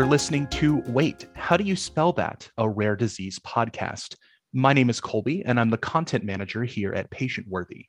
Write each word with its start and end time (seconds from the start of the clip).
You're 0.00 0.08
listening 0.08 0.46
to 0.46 0.78
Wait, 0.86 1.26
How 1.34 1.58
Do 1.58 1.64
You 1.64 1.76
Spell 1.76 2.14
That? 2.14 2.50
A 2.56 2.66
Rare 2.66 2.96
Disease 2.96 3.38
podcast. 3.40 4.16
My 4.54 4.72
name 4.72 4.88
is 4.88 4.98
Colby, 4.98 5.44
and 5.44 5.60
I'm 5.60 5.68
the 5.68 5.76
content 5.76 6.24
manager 6.24 6.64
here 6.64 6.94
at 6.94 7.10
Patient 7.10 7.46
Worthy. 7.46 7.84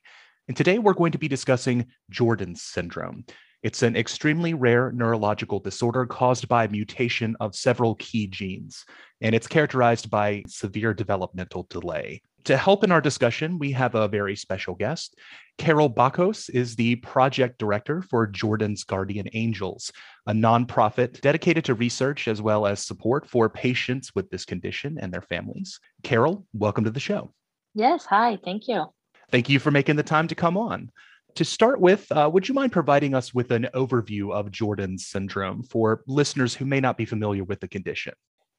And 0.46 0.54
today 0.54 0.78
we're 0.78 0.92
going 0.92 1.12
to 1.12 1.18
be 1.18 1.26
discussing 1.26 1.86
Jordan's 2.10 2.60
syndrome. 2.60 3.24
It's 3.62 3.82
an 3.82 3.96
extremely 3.96 4.52
rare 4.52 4.92
neurological 4.92 5.58
disorder 5.60 6.04
caused 6.04 6.48
by 6.48 6.68
mutation 6.68 7.34
of 7.40 7.56
several 7.56 7.94
key 7.94 8.26
genes, 8.26 8.84
and 9.22 9.34
it's 9.34 9.46
characterized 9.46 10.10
by 10.10 10.42
severe 10.46 10.92
developmental 10.92 11.66
delay. 11.70 12.20
To 12.44 12.56
help 12.56 12.82
in 12.82 12.90
our 12.90 13.00
discussion, 13.00 13.56
we 13.58 13.70
have 13.72 13.94
a 13.94 14.08
very 14.08 14.34
special 14.34 14.74
guest. 14.74 15.16
Carol 15.58 15.88
Bacos 15.88 16.50
is 16.50 16.74
the 16.74 16.96
project 16.96 17.58
director 17.58 18.02
for 18.02 18.26
Jordan's 18.26 18.82
Guardian 18.82 19.28
Angels, 19.32 19.92
a 20.26 20.32
nonprofit 20.32 21.20
dedicated 21.20 21.64
to 21.66 21.74
research 21.74 22.26
as 22.26 22.42
well 22.42 22.66
as 22.66 22.84
support 22.84 23.28
for 23.28 23.48
patients 23.48 24.12
with 24.16 24.28
this 24.30 24.44
condition 24.44 24.98
and 25.00 25.12
their 25.12 25.22
families. 25.22 25.78
Carol, 26.02 26.44
welcome 26.52 26.82
to 26.82 26.90
the 26.90 26.98
show. 26.98 27.32
Yes, 27.74 28.04
hi, 28.04 28.38
thank 28.44 28.66
you. 28.66 28.86
Thank 29.30 29.48
you 29.48 29.60
for 29.60 29.70
making 29.70 29.94
the 29.94 30.02
time 30.02 30.26
to 30.26 30.34
come 30.34 30.56
on. 30.56 30.90
To 31.36 31.44
start 31.44 31.80
with, 31.80 32.10
uh, 32.10 32.28
would 32.32 32.48
you 32.48 32.54
mind 32.54 32.72
providing 32.72 33.14
us 33.14 33.32
with 33.32 33.52
an 33.52 33.68
overview 33.72 34.32
of 34.32 34.50
Jordan's 34.50 35.06
syndrome 35.06 35.62
for 35.62 36.02
listeners 36.08 36.54
who 36.54 36.64
may 36.64 36.80
not 36.80 36.98
be 36.98 37.04
familiar 37.04 37.44
with 37.44 37.60
the 37.60 37.68
condition? 37.68 38.14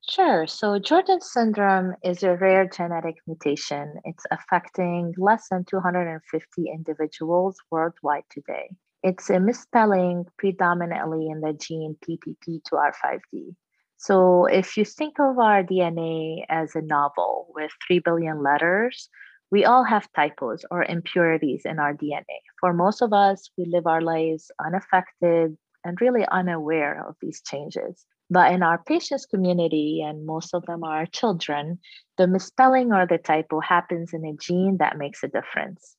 Sure. 0.10 0.46
So, 0.48 0.80
Jordan 0.80 1.20
syndrome 1.22 1.96
is 2.04 2.24
a 2.24 2.36
rare 2.36 2.68
genetic 2.68 3.16
mutation. 3.28 4.00
It's 4.06 4.26
affecting 4.32 5.14
less 5.18 5.48
than 5.50 5.66
250 5.66 6.70
individuals 6.70 7.58
worldwide 7.72 8.24
today. 8.30 8.76
It's 9.02 9.30
a 9.30 9.40
misspelling 9.40 10.26
predominantly 10.38 11.28
in 11.30 11.42
the 11.42 11.54
gene 11.54 11.98
PPP2R5D. 12.02 13.56
So, 13.98 14.46
if 14.46 14.78
you 14.78 14.86
think 14.86 15.20
of 15.20 15.40
our 15.40 15.64
DNA 15.64 16.46
as 16.50 16.76
a 16.76 16.82
novel 16.82 17.48
with 17.56 17.72
3 17.88 18.00
billion 18.00 18.42
letters, 18.44 19.10
we 19.52 19.66
all 19.66 19.84
have 19.84 20.12
typos 20.14 20.66
or 20.72 20.84
impurities 20.84 21.64
in 21.66 21.80
our 21.80 21.94
DNA. 21.94 22.42
For 22.60 22.74
most 22.74 23.02
of 23.02 23.14
us, 23.14 23.50
we 23.58 23.66
live 23.66 23.88
our 23.88 24.02
lives 24.02 24.52
unaffected 24.64 25.58
and 25.84 26.00
really 26.02 26.26
unaware 26.32 27.08
of 27.08 27.16
these 27.22 27.42
changes. 27.42 28.06
But 28.30 28.52
in 28.52 28.64
our 28.64 28.82
patients 28.82 29.26
community, 29.26 30.04
and 30.06 30.26
most 30.26 30.54
of 30.54 30.66
them 30.66 30.84
are 30.84 31.06
children, 31.06 31.80
the 32.18 32.28
misspelling 32.28 32.92
or 32.92 33.06
the 33.06 33.18
typo 33.18 33.60
happens 33.60 34.14
in 34.14 34.26
a 34.26 34.34
gene 34.34 34.78
that 34.78 34.98
makes 34.98 35.24
a 35.24 35.28
difference. 35.28 35.96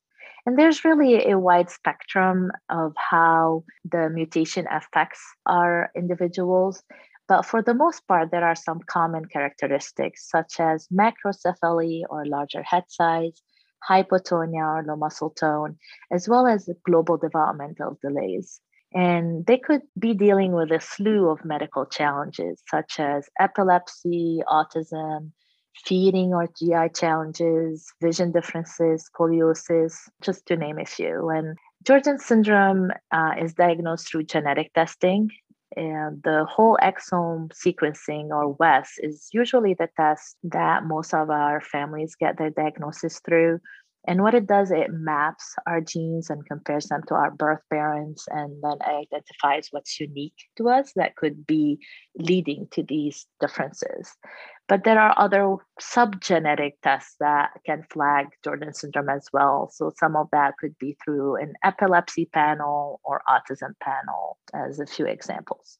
And 0.47 0.59
there's 0.59 0.85
really 0.85 1.31
a 1.31 1.39
wide 1.39 1.71
spectrum 1.71 2.51
of 2.69 2.93
how 2.97 3.65
the 3.91 4.11
mutation 4.11 4.67
affects 4.71 5.21
our 5.47 5.91
individuals. 5.97 6.83
But 7.29 7.47
for 7.47 7.63
the 7.63 7.73
most 7.73 8.07
part, 8.07 8.31
there 8.31 8.45
are 8.45 8.55
some 8.55 8.81
common 8.87 9.25
characteristics 9.25 10.29
such 10.29 10.61
as 10.61 10.87
macrocephaly 10.89 12.03
or 12.11 12.27
larger 12.27 12.63
head 12.63 12.85
size, 12.89 13.41
hypotonia 13.89 14.81
or 14.81 14.85
low 14.87 14.97
muscle 14.97 15.31
tone, 15.31 15.79
as 16.11 16.29
well 16.29 16.47
as 16.47 16.69
global 16.85 17.17
developmental 17.17 17.99
delays. 18.03 18.61
And 18.95 19.45
they 19.47 19.59
could 19.59 19.83
be 19.99 20.15
dealing 20.15 20.53
with 20.53 20.71
a 20.71 20.81
slew 20.81 21.29
of 21.29 21.45
medical 21.45 21.85
challenges, 21.85 22.63
such 22.71 23.01
as 23.01 23.29
epilepsy, 23.41 24.41
autism, 24.49 25.33
feeding 25.85 26.33
or 26.33 26.49
GI 26.57 26.91
challenges, 26.95 27.93
vision 28.01 28.31
differences, 28.31 29.11
scoliosis, 29.11 29.95
just 30.23 30.47
to 30.47 30.57
name 30.57 30.79
a 30.79 30.85
few. 30.85 31.29
And 31.29 31.57
Jordan's 31.85 32.25
syndrome 32.25 32.91
uh, 33.11 33.33
is 33.41 33.55
diagnosed 33.55 34.09
through 34.09 34.25
genetic 34.25 34.73
testing. 34.75 35.31
And 35.77 36.23
the 36.23 36.47
whole 36.49 36.79
exome 36.81 37.51
sequencing 37.53 38.29
or 38.29 38.53
WES 38.53 38.91
is 38.99 39.29
usually 39.33 39.75
the 39.75 39.89
test 39.97 40.37
that 40.45 40.85
most 40.85 41.13
of 41.13 41.31
our 41.31 41.61
families 41.61 42.15
get 42.15 42.39
their 42.39 42.51
diagnosis 42.51 43.21
through. 43.27 43.59
And 44.07 44.23
what 44.23 44.35
it 44.35 44.47
does, 44.47 44.71
it 44.71 44.93
maps 44.93 45.55
our 45.67 45.81
genes 45.81 46.29
and 46.29 46.45
compares 46.47 46.87
them 46.87 47.03
to 47.09 47.15
our 47.15 47.31
birth 47.31 47.63
parents 47.71 48.27
and 48.31 48.63
then 48.63 48.79
identifies 48.83 49.69
what's 49.71 49.99
unique 49.99 50.35
to 50.57 50.69
us 50.69 50.93
that 50.97 51.17
could 51.17 51.47
be 51.47 51.79
leading 52.17 52.69
to 52.73 52.83
these 52.83 53.27
differences. 53.41 54.13
But 54.69 54.85
there 54.85 54.99
are 54.99 55.15
other 55.17 55.57
subgenetic 55.81 56.73
tests 56.83 57.17
that 57.21 57.51
can 57.65 57.85
flag 57.91 58.29
Jordan 58.43 58.75
syndrome 58.75 59.09
as 59.09 59.29
well. 59.33 59.71
So 59.73 59.93
some 59.99 60.17
of 60.17 60.29
that 60.33 60.55
could 60.59 60.79
be 60.79 60.97
through 61.05 61.37
an 61.37 61.55
epilepsy 61.63 62.27
panel 62.27 63.01
or 63.05 63.23
autism 63.29 63.73
panel, 63.83 64.39
as 64.55 64.81
a 64.81 64.87
few 64.87 65.07
examples. 65.07 65.79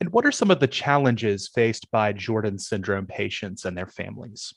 And 0.00 0.12
what 0.12 0.26
are 0.26 0.32
some 0.32 0.50
of 0.50 0.60
the 0.60 0.66
challenges 0.66 1.48
faced 1.48 1.90
by 1.90 2.12
Jordan 2.12 2.58
syndrome 2.58 3.06
patients 3.06 3.64
and 3.64 3.76
their 3.76 3.86
families? 3.86 4.52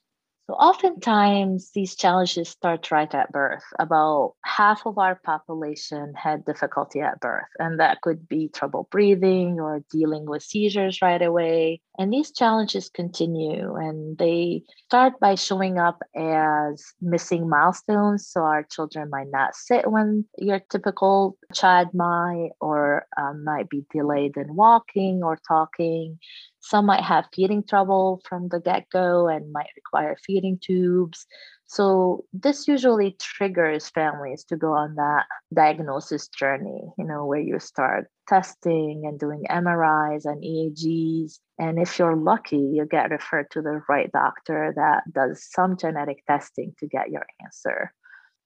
So, 0.49 0.55
oftentimes, 0.55 1.69
these 1.75 1.95
challenges 1.95 2.49
start 2.49 2.89
right 2.89 3.13
at 3.13 3.31
birth. 3.31 3.61
About 3.77 4.33
half 4.43 4.87
of 4.87 4.97
our 4.97 5.13
population 5.13 6.15
had 6.15 6.43
difficulty 6.43 7.01
at 7.01 7.19
birth, 7.19 7.45
and 7.59 7.79
that 7.79 8.01
could 8.01 8.27
be 8.27 8.49
trouble 8.49 8.87
breathing 8.89 9.59
or 9.59 9.83
dealing 9.91 10.25
with 10.25 10.41
seizures 10.41 11.03
right 11.03 11.21
away. 11.21 11.81
And 11.99 12.11
these 12.11 12.31
challenges 12.31 12.89
continue, 12.89 13.75
and 13.75 14.17
they 14.17 14.63
start 14.87 15.19
by 15.19 15.35
showing 15.35 15.77
up 15.77 16.01
as 16.15 16.83
missing 16.99 17.47
milestones. 17.47 18.27
So, 18.27 18.41
our 18.41 18.63
children 18.63 19.11
might 19.11 19.29
not 19.29 19.53
sit 19.53 19.91
when 19.91 20.25
your 20.39 20.61
typical 20.71 21.37
child 21.53 21.89
might, 21.93 22.53
or 22.59 23.05
um, 23.21 23.43
might 23.43 23.69
be 23.69 23.85
delayed 23.93 24.35
in 24.35 24.55
walking 24.55 25.21
or 25.23 25.37
talking. 25.47 26.17
Some 26.61 26.85
might 26.85 27.03
have 27.03 27.25
feeding 27.33 27.63
trouble 27.63 28.21
from 28.27 28.49
the 28.49 28.59
get 28.59 28.89
go 28.91 29.27
and 29.27 29.51
might 29.51 29.69
require 29.75 30.17
feeding 30.25 30.59
tubes. 30.61 31.25
So, 31.67 32.25
this 32.33 32.67
usually 32.67 33.15
triggers 33.19 33.89
families 33.89 34.43
to 34.45 34.57
go 34.57 34.73
on 34.73 34.95
that 34.95 35.25
diagnosis 35.53 36.27
journey, 36.27 36.81
you 36.97 37.05
know, 37.05 37.25
where 37.25 37.39
you 37.39 37.59
start 37.59 38.07
testing 38.27 39.03
and 39.05 39.19
doing 39.19 39.43
MRIs 39.49 40.25
and 40.25 40.43
EEGs. 40.43 41.39
And 41.57 41.79
if 41.79 41.99
you're 41.99 42.15
lucky, 42.15 42.57
you 42.57 42.85
get 42.89 43.11
referred 43.11 43.51
to 43.51 43.61
the 43.61 43.81
right 43.87 44.11
doctor 44.11 44.73
that 44.75 45.03
does 45.11 45.45
some 45.51 45.77
genetic 45.77 46.25
testing 46.27 46.73
to 46.79 46.87
get 46.87 47.11
your 47.11 47.25
answer. 47.43 47.93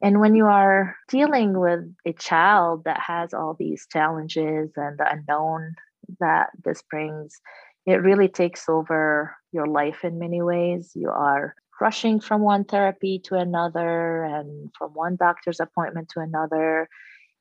And 0.01 0.19
when 0.19 0.35
you 0.35 0.47
are 0.47 0.97
dealing 1.07 1.57
with 1.57 1.79
a 2.05 2.11
child 2.11 2.83
that 2.83 2.99
has 2.99 3.33
all 3.33 3.55
these 3.57 3.87
challenges 3.89 4.71
and 4.75 4.97
the 4.97 5.09
unknown 5.09 5.75
that 6.19 6.49
this 6.61 6.81
brings, 6.81 7.39
it 7.85 7.95
really 7.95 8.27
takes 8.27 8.69
over 8.69 9.35
your 9.51 9.67
life 9.67 10.03
in 10.03 10.19
many 10.19 10.41
ways. 10.41 10.91
You 10.95 11.09
are 11.09 11.55
rushing 11.81 12.19
from 12.19 12.41
one 12.41 12.63
therapy 12.63 13.19
to 13.25 13.35
another 13.35 14.23
and 14.23 14.71
from 14.77 14.91
one 14.91 15.15
doctor's 15.15 15.59
appointment 15.59 16.09
to 16.09 16.21
another. 16.21 16.87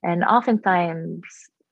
And 0.03 0.23
oftentimes, 0.23 1.23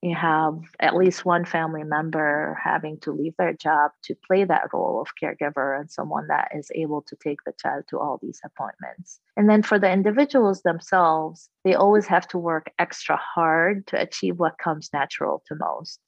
you 0.02 0.16
have 0.16 0.58
at 0.80 0.96
least 0.96 1.26
one 1.26 1.46
family 1.46 1.84
member 1.84 2.60
having 2.64 3.00
to 3.02 3.12
leave 3.12 3.36
their 3.38 3.54
job 3.54 3.92
to 4.04 4.16
play 4.26 4.44
that 4.44 4.74
role 4.74 5.00
of 5.00 5.10
caregiver 5.22 5.80
and 5.80 5.92
someone 5.92 6.26
that 6.28 6.50
is 6.56 6.72
able 6.74 7.04
to 7.04 7.16
take 7.24 7.44
the 7.46 7.54
child 7.62 7.84
to 7.90 8.00
all 8.00 8.20
these 8.22 8.42
appointments. 8.44 9.20
And 9.38 9.48
then 9.48 9.62
for 9.62 9.78
the 9.78 9.92
individuals 9.92 10.64
themselves, 10.64 11.50
they 11.64 11.76
always 11.76 12.08
have 12.08 12.28
to 12.30 12.40
work 12.40 12.72
extra 12.80 13.16
hard 13.18 13.86
to 13.88 14.02
achieve 14.02 14.40
what 14.40 14.58
comes 14.58 14.90
natural 14.92 15.44
to 15.48 15.56
most. 15.56 16.00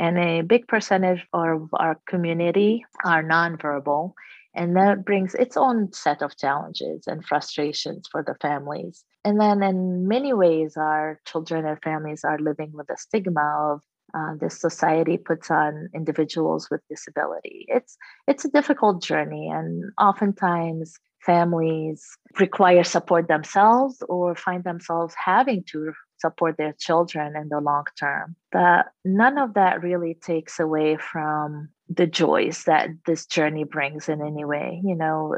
And 0.00 0.18
a 0.18 0.40
big 0.40 0.66
percentage 0.66 1.26
of 1.34 1.68
our 1.74 2.00
community 2.08 2.86
are 3.04 3.22
nonverbal. 3.22 4.14
And 4.54 4.74
that 4.76 5.04
brings 5.04 5.34
its 5.34 5.58
own 5.58 5.92
set 5.92 6.22
of 6.22 6.38
challenges 6.38 7.06
and 7.06 7.22
frustrations 7.24 8.08
for 8.10 8.22
the 8.22 8.34
families. 8.40 9.04
And 9.26 9.38
then, 9.38 9.62
in 9.62 10.08
many 10.08 10.32
ways, 10.32 10.74
our 10.78 11.20
children 11.26 11.66
and 11.66 11.78
families 11.82 12.24
are 12.24 12.38
living 12.38 12.70
with 12.72 12.86
the 12.86 12.96
stigma 12.96 13.74
of 13.74 13.80
uh, 14.14 14.36
this 14.40 14.58
society 14.58 15.18
puts 15.18 15.50
on 15.50 15.90
individuals 15.94 16.68
with 16.70 16.80
disability. 16.88 17.66
It's 17.68 17.98
it's 18.26 18.46
a 18.46 18.50
difficult 18.50 19.02
journey, 19.02 19.50
and 19.52 19.92
oftentimes 20.00 20.96
families 21.24 22.16
require 22.40 22.84
support 22.84 23.28
themselves 23.28 24.02
or 24.08 24.34
find 24.34 24.64
themselves 24.64 25.14
having 25.14 25.62
to 25.72 25.92
support 26.20 26.56
their 26.56 26.74
children 26.78 27.36
in 27.36 27.48
the 27.48 27.60
long 27.60 27.84
term. 27.98 28.36
But 28.52 28.86
none 29.04 29.38
of 29.38 29.54
that 29.54 29.82
really 29.82 30.14
takes 30.14 30.60
away 30.60 30.96
from 30.96 31.68
the 31.88 32.06
joys 32.06 32.64
that 32.64 32.90
this 33.06 33.26
journey 33.26 33.64
brings 33.64 34.08
in 34.08 34.20
any 34.22 34.44
way. 34.44 34.80
You 34.84 34.94
know, 34.94 35.36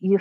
you 0.00 0.18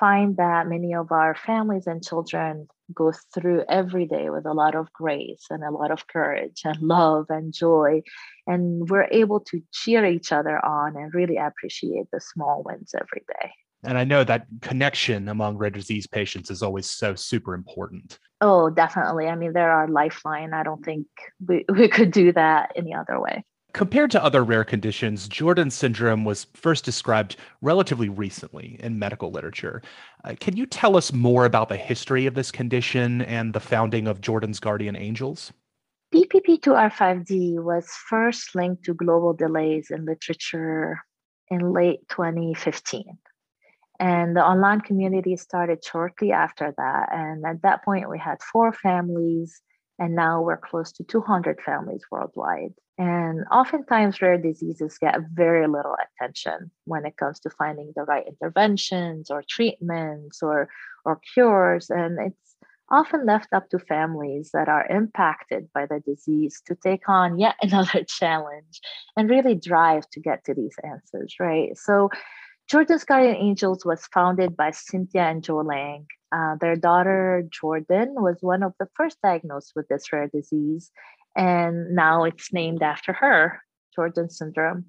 find 0.00 0.36
that 0.38 0.66
many 0.66 0.94
of 0.94 1.12
our 1.12 1.34
families 1.34 1.86
and 1.86 2.04
children 2.04 2.66
go 2.94 3.12
through 3.34 3.64
every 3.68 4.06
day 4.06 4.30
with 4.30 4.46
a 4.46 4.54
lot 4.54 4.74
of 4.74 4.92
grace 4.92 5.46
and 5.50 5.62
a 5.62 5.70
lot 5.70 5.90
of 5.90 6.06
courage 6.08 6.62
and 6.64 6.80
love 6.80 7.26
and 7.28 7.52
joy. 7.52 8.02
And 8.46 8.88
we're 8.88 9.08
able 9.12 9.40
to 9.40 9.60
cheer 9.72 10.04
each 10.04 10.32
other 10.32 10.64
on 10.64 10.96
and 10.96 11.14
really 11.14 11.36
appreciate 11.36 12.06
the 12.12 12.20
small 12.20 12.62
wins 12.64 12.94
every 12.94 13.22
day. 13.40 13.52
And 13.82 13.96
I 13.96 14.04
know 14.04 14.24
that 14.24 14.46
connection 14.60 15.28
among 15.28 15.56
rare 15.56 15.70
disease 15.70 16.06
patients 16.06 16.50
is 16.50 16.62
always 16.62 16.88
so 16.88 17.14
super 17.14 17.54
important. 17.54 18.18
Oh, 18.40 18.70
definitely. 18.70 19.26
I 19.26 19.36
mean, 19.36 19.52
they're 19.52 19.70
our 19.70 19.88
lifeline. 19.88 20.52
I 20.52 20.62
don't 20.62 20.84
think 20.84 21.06
we, 21.46 21.64
we 21.72 21.88
could 21.88 22.10
do 22.10 22.32
that 22.32 22.72
any 22.76 22.94
other 22.94 23.20
way. 23.20 23.44
Compared 23.72 24.10
to 24.10 24.22
other 24.22 24.42
rare 24.42 24.64
conditions, 24.64 25.28
Jordan 25.28 25.70
syndrome 25.70 26.24
was 26.24 26.48
first 26.54 26.84
described 26.84 27.36
relatively 27.62 28.08
recently 28.08 28.76
in 28.80 28.98
medical 28.98 29.30
literature. 29.30 29.80
Uh, 30.24 30.34
can 30.38 30.56
you 30.56 30.66
tell 30.66 30.96
us 30.96 31.12
more 31.12 31.44
about 31.44 31.68
the 31.68 31.76
history 31.76 32.26
of 32.26 32.34
this 32.34 32.50
condition 32.50 33.22
and 33.22 33.52
the 33.52 33.60
founding 33.60 34.08
of 34.08 34.20
Jordan's 34.20 34.58
Guardian 34.58 34.96
Angels? 34.96 35.52
PPP2R5D 36.12 37.62
was 37.62 37.88
first 38.08 38.56
linked 38.56 38.84
to 38.84 38.94
global 38.94 39.32
delays 39.32 39.92
in 39.92 40.04
literature 40.04 40.98
in 41.48 41.72
late 41.72 42.00
2015. 42.08 43.18
And 44.00 44.34
the 44.34 44.42
online 44.42 44.80
community 44.80 45.36
started 45.36 45.84
shortly 45.84 46.32
after 46.32 46.72
that. 46.78 47.10
And 47.12 47.44
at 47.44 47.60
that 47.62 47.84
point, 47.84 48.08
we 48.08 48.18
had 48.18 48.42
four 48.42 48.72
families, 48.72 49.60
and 49.98 50.14
now 50.14 50.40
we're 50.40 50.56
close 50.56 50.90
to 50.92 51.04
200 51.04 51.60
families 51.60 52.02
worldwide. 52.10 52.72
And 52.96 53.44
oftentimes, 53.52 54.22
rare 54.22 54.38
diseases 54.38 54.96
get 54.98 55.20
very 55.34 55.66
little 55.68 55.96
attention 56.18 56.70
when 56.86 57.04
it 57.04 57.18
comes 57.18 57.40
to 57.40 57.50
finding 57.50 57.92
the 57.94 58.04
right 58.04 58.26
interventions 58.26 59.30
or 59.30 59.44
treatments 59.46 60.42
or, 60.42 60.70
or 61.04 61.20
cures. 61.34 61.90
And 61.90 62.18
it's 62.18 62.56
often 62.90 63.26
left 63.26 63.52
up 63.52 63.68
to 63.70 63.78
families 63.78 64.50
that 64.54 64.68
are 64.68 64.86
impacted 64.86 65.68
by 65.74 65.84
the 65.84 66.00
disease 66.00 66.62
to 66.66 66.74
take 66.74 67.06
on 67.06 67.38
yet 67.38 67.56
another 67.62 68.02
challenge 68.04 68.80
and 69.14 69.28
really 69.28 69.54
drive 69.54 70.08
to 70.12 70.20
get 70.20 70.44
to 70.44 70.54
these 70.54 70.76
answers, 70.84 71.34
right? 71.38 71.76
So, 71.76 72.08
Jordan's 72.70 73.04
Guardian 73.04 73.34
Angels 73.34 73.84
was 73.84 74.06
founded 74.14 74.56
by 74.56 74.70
Cynthia 74.70 75.24
and 75.24 75.42
Joe 75.42 75.58
Lang. 75.58 76.06
Uh, 76.30 76.54
their 76.60 76.76
daughter, 76.76 77.42
Jordan, 77.50 78.14
was 78.14 78.36
one 78.40 78.62
of 78.62 78.74
the 78.78 78.86
first 78.94 79.18
diagnosed 79.22 79.72
with 79.74 79.88
this 79.88 80.12
rare 80.12 80.28
disease 80.28 80.92
and 81.36 81.94
now 81.94 82.24
it's 82.24 82.52
named 82.52 82.82
after 82.82 83.12
her, 83.12 83.60
Jordan 83.94 84.30
syndrome. 84.30 84.86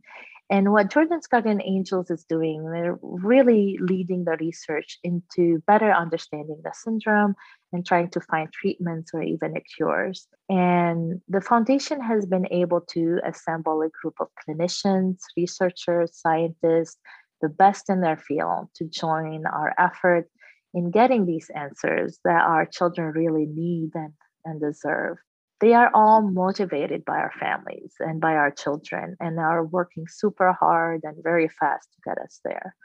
And 0.50 0.74
what 0.74 0.92
Jordan's 0.92 1.28
Guardian 1.28 1.62
Angels 1.64 2.12
is 2.12 2.26
doing, 2.26 2.70
they're 2.70 3.00
really 3.02 3.78
leading 3.80 4.26
the 4.26 4.36
research 4.38 5.00
into 5.02 5.64
better 5.66 5.94
understanding 5.94 6.60
the 6.62 6.74
syndrome 6.74 7.36
and 7.72 7.86
trying 7.86 8.10
to 8.10 8.20
find 8.20 8.52
treatments 8.52 9.12
or 9.14 9.24
even 9.24 9.54
cures. 9.78 10.28
And 10.50 11.22
the 11.30 11.40
foundation 11.40 12.02
has 12.02 12.26
been 12.26 12.48
able 12.52 12.82
to 12.92 13.22
assemble 13.24 13.82
a 13.82 13.90
group 14.02 14.16
of 14.20 14.28
clinicians, 14.46 15.20
researchers, 15.38 16.20
scientists, 16.20 16.98
the 17.42 17.50
best 17.50 17.90
in 17.90 18.02
their 18.02 18.18
field 18.18 18.70
to 18.76 18.86
join 18.86 19.46
our 19.46 19.74
effort 19.78 20.30
in 20.74 20.92
getting 20.92 21.26
these 21.26 21.50
answers 21.56 22.20
that 22.24 22.42
our 22.42 22.66
children 22.66 23.12
really 23.12 23.46
need 23.46 23.92
and, 23.96 24.14
and 24.46 24.62
deserve 24.62 25.18
they 25.62 25.74
are 25.74 25.92
all 25.94 26.24
motivated 26.24 27.06
by 27.06 27.20
our 27.20 27.32
families 27.40 27.94
and 28.00 28.20
by 28.20 28.34
our 28.34 28.52
children 28.52 29.16
and 29.20 29.40
are 29.40 29.64
working 29.64 30.06
super 30.10 30.54
hard 30.54 31.02
and 31.04 31.24
very 31.24 31.48
fast 31.48 31.88
to 31.94 32.10
get 32.10 32.18
us 32.18 32.40
there. 32.44 32.76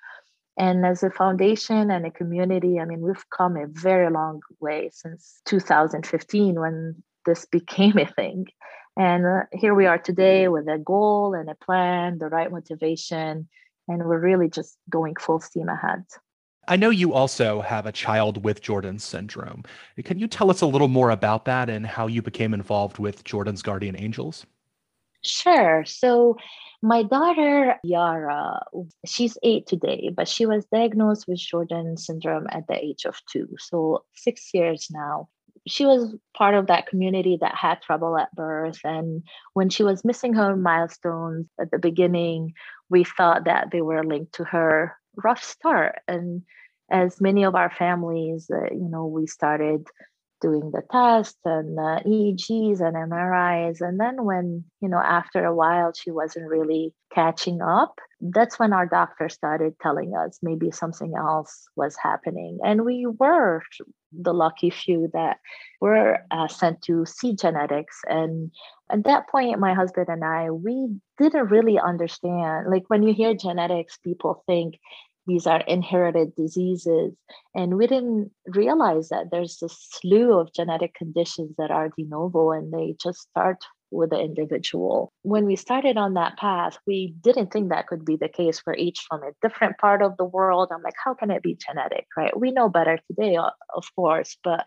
And 0.59 0.85
as 0.87 1.03
a 1.03 1.11
foundation 1.11 1.91
and 1.91 2.07
a 2.07 2.11
community, 2.11 2.79
I 2.79 2.85
mean, 2.85 3.01
we've 3.01 3.29
come 3.31 3.57
a 3.57 3.67
very 3.67 4.11
long 4.11 4.41
way 4.61 4.91
since 4.93 5.41
2015 5.47 6.61
when 6.61 7.03
this 7.25 7.47
became 7.51 7.99
a 7.99 8.07
thing. 8.07 8.47
And 8.99 9.27
uh, 9.27 9.41
here 9.53 9.75
we 9.75 9.87
are 9.87 9.99
today 9.99 10.49
with 10.49 10.69
a 10.69 10.79
goal 10.79 11.35
and 11.35 11.51
a 11.51 11.55
plan, 11.55 12.19
the 12.19 12.29
right 12.29 12.51
motivation, 12.51 13.49
and 13.89 14.05
we're 14.05 14.21
really 14.21 14.49
just 14.49 14.77
going 14.91 15.15
full 15.17 15.41
steam 15.41 15.69
ahead. 15.69 16.05
I 16.69 16.77
know 16.77 16.91
you 16.91 17.13
also 17.13 17.61
have 17.61 17.87
a 17.87 17.93
child 17.93 18.43
with 18.45 18.61
Jordan's 18.61 19.05
syndrome. 19.05 19.63
Can 20.05 20.19
you 20.19 20.27
tell 20.27 20.51
us 20.51 20.61
a 20.61 20.67
little 20.67 20.89
more 20.89 21.11
about 21.11 21.45
that 21.45 21.71
and 21.71 21.87
how 21.87 22.09
you 22.09 22.23
became 22.23 22.53
involved 22.53 22.99
with 22.99 23.23
Jordan's 23.25 23.63
Guardian 23.63 23.97
Angels? 23.97 24.47
Sure. 25.23 25.85
So, 25.87 26.37
my 26.83 27.03
daughter 27.03 27.77
Yara, 27.83 28.61
she's 29.07 29.39
eight 29.43 29.67
today, 29.67 30.11
but 30.15 30.29
she 30.29 30.45
was 30.47 30.67
diagnosed 30.67 31.27
with 31.27 31.39
Jordan 31.39 31.97
syndrome 31.97 32.47
at 32.51 32.67
the 32.69 32.77
age 32.77 33.05
of 33.07 33.21
two, 33.31 33.49
so 33.59 34.05
six 34.15 34.51
years 34.53 34.89
now. 34.91 35.29
She 35.67 35.85
was 35.85 36.15
part 36.37 36.55
of 36.55 36.69
that 36.69 36.87
community 36.87 37.39
that 37.41 37.57
had 37.57 37.83
trouble 37.83 38.17
at 38.17 38.35
birth. 38.37 38.79
And 38.85 39.25
when 39.55 39.69
she 39.69 39.83
was 39.83 40.05
missing 40.05 40.35
her 40.35 40.55
milestones 40.55 41.49
at 41.59 41.73
the 41.73 41.79
beginning, 41.79 42.53
we 42.89 43.05
thought 43.05 43.45
that 43.45 43.71
they 43.73 43.81
were 43.81 44.05
linked 44.05 44.35
to 44.35 44.45
her 44.45 44.97
rough 45.17 45.43
start. 45.43 46.01
And 46.07 46.43
as 46.91 47.21
many 47.21 47.45
of 47.45 47.55
our 47.55 47.71
families, 47.71 48.51
uh, 48.51 48.73
you 48.73 48.89
know, 48.89 49.07
we 49.07 49.27
started 49.27 49.87
doing 50.43 50.71
the 50.71 50.83
tests 50.93 51.39
and 51.45 51.79
uh, 51.79 52.01
EEGs 52.07 52.81
and 52.81 52.95
MRIs. 52.95 53.81
And 53.81 53.99
then 53.99 54.25
when, 54.25 54.65
you 54.81 54.89
know, 54.89 54.99
after 54.99 55.45
a 55.45 55.55
while 55.55 55.93
she 55.95 56.11
wasn't 56.11 56.49
really 56.49 56.93
catching 57.13 57.63
up, 57.63 57.99
that's 58.21 58.59
when 58.59 58.73
our 58.73 58.87
doctor 58.87 59.29
started 59.29 59.75
telling 59.81 60.15
us 60.15 60.39
maybe 60.43 60.71
something 60.71 61.15
else 61.17 61.67
was 61.75 61.97
happening. 61.97 62.59
And 62.63 62.85
we 62.85 63.07
were 63.07 63.63
the 64.13 64.35
lucky 64.35 64.71
few 64.71 65.11
that 65.13 65.39
were 65.81 66.19
uh, 66.31 66.49
sent 66.49 66.83
to 66.83 67.05
see 67.07 67.35
genetics. 67.35 68.01
And 68.09 68.51
at 68.91 69.05
that 69.05 69.29
point, 69.29 69.59
my 69.59 69.75
husband 69.75 70.09
and 70.09 70.25
I, 70.25 70.51
we 70.51 70.89
didn't 71.19 71.49
really 71.49 71.79
understand. 71.79 72.71
Like 72.71 72.85
when 72.89 73.03
you 73.03 73.13
hear 73.13 73.35
genetics, 73.35 73.99
people 73.99 74.43
think 74.47 74.79
these 75.27 75.47
are 75.47 75.61
inherited 75.61 76.35
diseases. 76.37 77.15
And 77.55 77.77
we 77.77 77.87
didn't 77.87 78.31
realize 78.47 79.09
that 79.09 79.31
there's 79.31 79.61
a 79.63 79.69
slew 79.69 80.39
of 80.39 80.53
genetic 80.53 80.95
conditions 80.95 81.55
that 81.59 81.71
are 81.71 81.89
de 81.89 82.05
novo 82.05 82.53
and 82.53 82.73
they 82.73 82.95
just 83.03 83.23
start 83.23 83.59
with 83.91 84.11
the 84.11 84.21
individual. 84.21 85.13
When 85.23 85.47
we 85.47 85.57
started 85.57 85.97
on 85.97 86.15
that 86.15 86.37
path, 86.37 86.79
we 86.87 87.15
didn't 87.21 87.53
think 87.53 87.69
that 87.69 87.87
could 87.87 88.05
be 88.05 88.17
the 88.17 88.29
case 88.29 88.61
for 88.61 88.75
each 88.75 89.05
from 89.09 89.23
a 89.23 89.33
different 89.43 89.79
part 89.79 90.03
of 90.03 90.17
the 90.17 90.25
world. 90.25 90.69
I'm 90.73 90.83
like, 90.83 90.95
how 91.03 91.15
can 91.15 91.31
it 91.31 91.43
be 91.43 91.57
genetic, 91.57 92.07
right? 92.17 92.39
We 92.39 92.51
know 92.51 92.69
better 92.69 92.99
today, 93.09 93.37
of 93.37 93.85
course, 93.95 94.37
but 94.43 94.65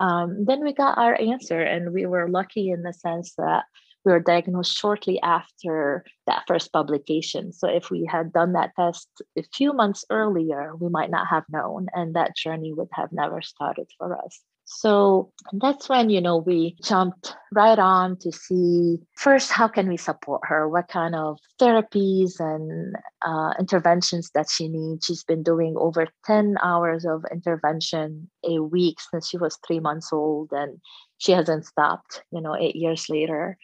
um, 0.00 0.44
then 0.44 0.64
we 0.64 0.72
got 0.72 0.98
our 0.98 1.14
answer, 1.20 1.60
and 1.60 1.92
we 1.92 2.06
were 2.06 2.28
lucky 2.28 2.70
in 2.70 2.82
the 2.82 2.92
sense 2.92 3.34
that 3.36 3.64
we 4.04 4.12
were 4.12 4.20
diagnosed 4.20 4.76
shortly 4.76 5.20
after 5.22 6.04
that 6.26 6.44
first 6.48 6.72
publication. 6.72 7.52
So 7.52 7.68
if 7.68 7.90
we 7.90 8.08
had 8.10 8.32
done 8.32 8.54
that 8.54 8.72
test 8.74 9.08
a 9.36 9.42
few 9.54 9.72
months 9.74 10.04
earlier, 10.10 10.72
we 10.74 10.88
might 10.88 11.10
not 11.10 11.26
have 11.28 11.44
known, 11.50 11.88
and 11.94 12.14
that 12.14 12.34
journey 12.34 12.72
would 12.72 12.88
have 12.92 13.12
never 13.12 13.42
started 13.42 13.88
for 13.98 14.16
us. 14.24 14.40
So 14.72 15.32
that's 15.52 15.88
when, 15.88 16.10
you 16.10 16.20
know, 16.20 16.36
we 16.36 16.76
jumped 16.80 17.34
right 17.50 17.78
on 17.78 18.16
to 18.18 18.30
see 18.30 19.00
first, 19.16 19.50
how 19.50 19.66
can 19.66 19.88
we 19.88 19.96
support 19.96 20.42
her? 20.44 20.68
What 20.68 20.86
kind 20.86 21.16
of 21.16 21.38
therapies 21.60 22.38
and 22.38 22.94
uh, 23.26 23.52
interventions 23.58 24.30
that 24.34 24.48
she 24.48 24.68
needs? 24.68 25.06
She's 25.06 25.24
been 25.24 25.42
doing 25.42 25.74
over 25.76 26.06
10 26.24 26.56
hours 26.62 27.04
of 27.04 27.24
intervention 27.32 28.30
a 28.48 28.60
week 28.60 28.98
since 29.00 29.28
she 29.28 29.38
was 29.38 29.58
three 29.66 29.80
months 29.80 30.12
old, 30.12 30.50
and 30.52 30.78
she 31.18 31.32
hasn't 31.32 31.66
stopped, 31.66 32.22
you 32.30 32.40
know, 32.40 32.54
eight 32.54 32.76
years 32.76 33.08
later. 33.08 33.58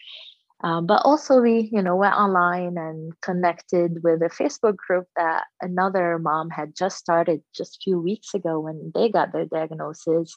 Um, 0.65 0.87
but 0.87 1.03
also 1.05 1.41
we, 1.41 1.69
you 1.71 1.83
know, 1.83 1.95
went 1.95 2.17
online 2.17 2.77
and 2.79 3.13
connected 3.21 4.03
with 4.03 4.23
a 4.23 4.29
Facebook 4.29 4.77
group 4.77 5.07
that 5.15 5.45
another 5.61 6.19
mom 6.19 6.51
had 6.51 6.75
just 6.75 6.97
started 6.97 7.43
just 7.55 7.77
a 7.77 7.83
few 7.85 8.01
weeks 8.01 8.35
ago 8.35 8.59
when 8.59 8.91
they 8.93 9.09
got 9.09 9.33
their 9.33 9.45
diagnosis. 9.45 10.37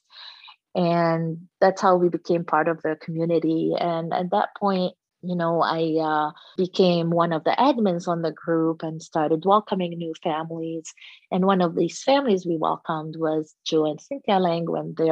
And 0.80 1.50
that's 1.60 1.82
how 1.82 1.98
we 1.98 2.08
became 2.08 2.46
part 2.46 2.70
of 2.70 2.82
the 2.84 2.96
community. 3.02 3.74
And 3.78 4.14
at 4.14 4.32
that 4.32 4.56
point, 4.58 4.94
you 5.22 5.36
know, 5.36 5.62
I 5.62 5.98
uh, 6.02 6.32
became 6.56 7.10
one 7.10 7.34
of 7.34 7.44
the 7.44 7.54
admins 7.60 8.08
on 8.08 8.22
the 8.22 8.32
group 8.32 8.82
and 8.82 9.04
started 9.04 9.44
welcoming 9.44 9.98
new 9.98 10.14
families. 10.24 10.94
And 11.32 11.46
one 11.46 11.60
of 11.60 11.76
these 11.76 12.02
families 12.02 12.46
we 12.46 12.56
welcomed 12.56 13.16
was 13.18 13.54
Joe 13.66 13.88
and 13.88 14.00
Cynthia 14.00 14.40
Lang 14.40 14.72
when 14.72 14.96
they 14.98 15.10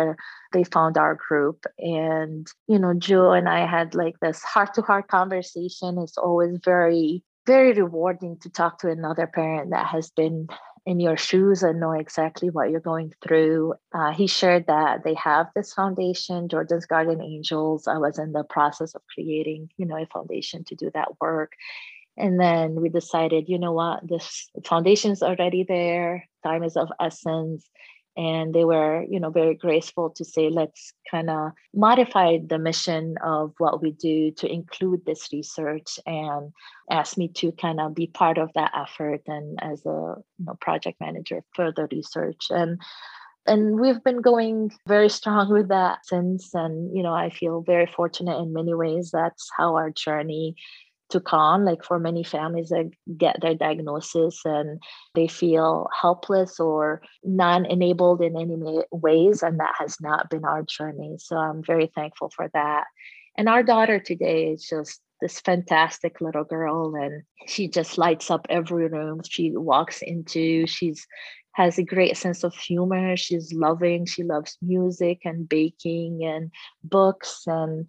they 0.54 0.64
found 0.64 0.98
our 0.98 1.16
group. 1.16 1.66
And 1.80 2.48
you 2.70 2.80
know, 2.80 2.94
Joe 2.94 3.34
and 3.34 3.50
I 3.50 3.66
had 3.66 3.94
like 3.94 4.16
this 4.22 4.42
heart 4.44 4.74
to 4.76 4.82
heart 4.84 5.10
conversation. 5.10 5.98
It's 5.98 6.18
always 6.18 6.58
very 6.64 7.26
very 7.46 7.74
rewarding 7.74 8.38
to 8.42 8.50
talk 8.50 8.80
to 8.80 8.90
another 8.90 9.28
parent 9.28 9.72
that 9.72 9.88
has 9.88 10.12
been 10.12 10.48
in 10.88 11.02
your 11.02 11.18
shoes 11.18 11.64
and 11.64 11.82
know 11.82 11.92
exactly 11.92 12.50
what 12.50 12.70
you're 12.70 12.80
going 12.80 13.14
through. 13.22 13.74
Uh, 13.94 14.14
he 14.14 14.26
shared 14.26 14.68
that 14.68 15.04
they 15.04 15.16
have 15.16 15.48
this 15.54 15.74
foundation, 15.74 16.48
Jordan's 16.48 16.86
Guardian 16.86 17.22
Angels. 17.22 17.90
I 17.90 17.98
was 17.98 18.18
in 18.18 18.32
the 18.32 18.46
process 18.46 18.96
of 18.96 19.02
creating, 19.14 19.70
you 19.76 19.86
know, 19.86 20.02
a 20.02 20.06
foundation 20.06 20.64
to 20.64 20.76
do 20.76 20.90
that 20.94 21.20
work. 21.20 21.52
And 22.16 22.40
then 22.40 22.76
we 22.76 22.88
decided, 22.88 23.50
you 23.50 23.60
know 23.60 23.74
what, 23.74 24.08
this 24.08 24.50
foundation 24.66 25.12
is 25.12 25.22
already 25.22 25.66
there. 25.68 26.24
Time 26.42 26.64
is 26.64 26.78
of 26.78 26.90
essence 27.02 27.70
and 28.18 28.54
they 28.54 28.66
were 28.66 29.06
you 29.08 29.20
know 29.20 29.30
very 29.30 29.54
graceful 29.54 30.10
to 30.10 30.26
say 30.26 30.50
let's 30.50 30.92
kind 31.10 31.30
of 31.30 31.52
modify 31.74 32.38
the 32.44 32.58
mission 32.58 33.16
of 33.24 33.54
what 33.60 33.82
we 33.82 33.92
do 33.92 34.32
to 34.32 34.52
include 34.52 35.06
this 35.06 35.30
research 35.32 36.00
and 36.06 36.52
ask 36.90 37.18
me 37.18 37.28
to 37.28 37.52
kind 37.52 37.80
of 37.80 37.94
be 37.94 38.08
part 38.08 38.38
of 38.40 38.52
that 38.56 38.72
effort 38.76 39.22
and 39.28 39.60
as 39.62 39.86
a 39.86 40.16
you 40.40 40.46
know 40.46 40.58
project 40.60 41.00
manager 41.00 41.44
for 41.54 41.72
the 41.72 41.88
research. 41.92 42.48
And 42.50 42.82
and 43.46 43.80
we've 43.80 44.04
been 44.04 44.22
going 44.22 44.72
very 44.88 45.08
strong 45.08 45.50
with 45.50 45.70
that 45.70 46.06
since 46.06 46.54
and 46.54 46.94
you 46.94 47.02
know 47.02 47.14
i 47.14 47.30
feel 47.30 47.62
very 47.62 47.86
fortunate 47.86 48.40
in 48.40 48.52
many 48.52 48.74
ways. 48.74 49.12
That's 49.12 49.50
how 49.56 49.76
our 49.76 49.92
journey 49.92 50.56
took 51.10 51.32
on 51.34 51.66
like 51.66 51.84
for 51.84 52.00
many 52.00 52.24
families 52.24 52.70
that 52.70 52.90
get 53.18 53.40
their 53.42 53.56
diagnosis 53.56 54.42
and 54.46 54.82
they 55.16 55.28
feel 55.28 55.88
helpless 56.00 56.60
or 56.60 57.02
non-enabled 57.24 58.22
in 58.22 58.38
any 58.38 58.84
ways 58.92 59.44
and 59.44 59.60
that 59.60 59.74
has 59.78 59.98
not 60.02 60.30
been 60.30 60.46
our 60.46 60.64
journey. 60.64 61.16
So 61.18 61.38
i'm 61.38 61.64
very 61.64 61.92
thankful 61.96 62.32
for 62.36 62.50
that. 62.54 62.86
And 63.38 63.48
our 63.48 63.64
daughter 63.64 64.00
today 64.00 64.52
is 64.52 64.68
just 64.68 65.02
this 65.22 65.40
fantastic 65.40 66.22
little 66.22 66.44
girl 66.44 66.96
and 66.96 67.24
she 67.48 67.68
just 67.68 67.98
lights 67.98 68.30
up 68.30 68.46
every 68.50 68.88
room 68.88 69.22
she 69.28 69.52
walks 69.56 70.02
into. 70.02 70.68
She's 70.68 71.08
has 71.58 71.80
a 71.80 71.84
great 71.84 72.16
sense 72.16 72.44
of 72.44 72.54
humor. 72.54 73.18
She's 73.18 73.52
loving. 73.52 74.06
She 74.06 74.22
loves 74.22 74.58
music 74.62 75.22
and 75.26 75.50
baking 75.50 76.24
and 76.24 76.52
books 76.84 77.42
and 77.48 77.88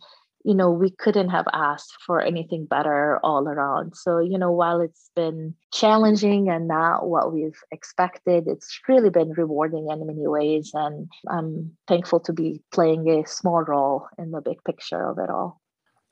you 0.49 0.55
know 0.55 0.71
we 0.71 0.91
couldn't 0.91 1.29
have 1.29 1.47
asked 1.53 1.93
for 2.07 2.23
anything 2.23 2.65
better 2.65 3.21
all 3.23 3.47
around 3.47 3.95
so 3.95 4.19
you 4.19 4.39
know 4.39 4.51
while 4.51 4.81
it's 4.81 5.11
been 5.15 5.55
challenging 5.75 6.49
and 6.49 6.67
not 6.67 7.07
what 7.07 7.35
we've 7.35 7.61
expected 7.71 8.49
it's 8.49 8.81
really 8.89 9.11
been 9.11 9.31
rewarding 9.33 9.89
in 9.91 10.07
many 10.07 10.27
ways 10.27 10.71
and 10.73 11.13
i'm 11.29 11.71
thankful 11.87 12.19
to 12.19 12.33
be 12.33 12.63
playing 12.73 13.07
a 13.11 13.27
small 13.27 13.63
role 13.63 14.07
in 14.17 14.31
the 14.31 14.41
big 14.41 14.57
picture 14.65 15.11
of 15.11 15.19
it 15.19 15.29
all 15.29 15.61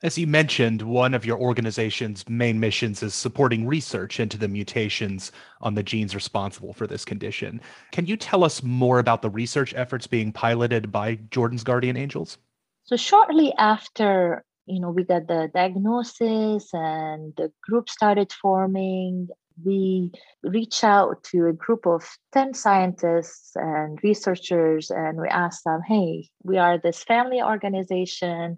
as 0.02 0.18
you 0.18 0.26
mentioned, 0.26 0.82
one 0.82 1.14
of 1.14 1.24
your 1.24 1.38
organization's 1.38 2.28
main 2.28 2.60
missions 2.60 3.02
is 3.02 3.14
supporting 3.14 3.66
research 3.66 4.20
into 4.20 4.36
the 4.36 4.46
mutations 4.46 5.32
on 5.62 5.74
the 5.74 5.82
genes 5.82 6.14
responsible 6.14 6.74
for 6.74 6.86
this 6.86 7.02
condition. 7.02 7.62
Can 7.92 8.04
you 8.04 8.18
tell 8.18 8.44
us 8.44 8.62
more 8.62 8.98
about 8.98 9.22
the 9.22 9.30
research 9.30 9.72
efforts 9.74 10.06
being 10.06 10.32
piloted 10.32 10.92
by 10.92 11.14
Jordan's 11.30 11.64
Guardian 11.64 11.96
Angels? 11.96 12.36
So, 12.86 12.96
shortly 12.96 13.52
after 13.58 14.44
you 14.66 14.80
know 14.80 14.90
we 14.90 15.04
got 15.04 15.28
the 15.28 15.50
diagnosis 15.52 16.70
and 16.72 17.32
the 17.36 17.52
group 17.62 17.88
started 17.88 18.32
forming 18.32 19.28
we 19.64 20.10
reached 20.42 20.84
out 20.84 21.22
to 21.24 21.46
a 21.46 21.52
group 21.52 21.86
of 21.86 22.04
10 22.32 22.52
scientists 22.52 23.52
and 23.54 23.98
researchers 24.02 24.90
and 24.90 25.18
we 25.18 25.28
asked 25.28 25.64
them 25.64 25.80
hey 25.86 26.28
we 26.42 26.58
are 26.58 26.76
this 26.78 27.04
family 27.04 27.40
organization 27.40 28.56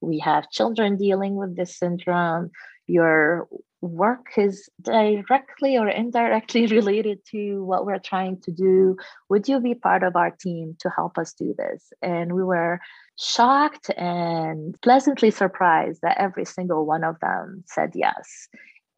we 0.00 0.18
have 0.20 0.50
children 0.50 0.96
dealing 0.96 1.36
with 1.36 1.56
this 1.56 1.78
syndrome. 1.78 2.50
Your 2.86 3.48
work 3.86 4.26
is 4.36 4.68
directly 4.82 5.76
or 5.76 5.88
indirectly 5.88 6.66
related 6.78 7.20
to 7.30 7.64
what 7.64 7.86
we're 7.86 7.98
trying 7.98 8.40
to 8.42 8.50
do. 8.50 8.96
Would 9.28 9.48
you 9.48 9.60
be 9.60 9.74
part 9.74 10.02
of 10.02 10.16
our 10.16 10.30
team 10.30 10.76
to 10.80 10.90
help 10.90 11.18
us 11.18 11.32
do 11.32 11.54
this? 11.56 11.92
And 12.02 12.34
we 12.34 12.42
were 12.42 12.80
shocked 13.18 13.90
and 13.96 14.80
pleasantly 14.82 15.30
surprised 15.30 16.00
that 16.02 16.18
every 16.18 16.44
single 16.44 16.84
one 16.84 17.04
of 17.04 17.18
them 17.20 17.64
said 17.66 17.92
yes. 17.94 18.48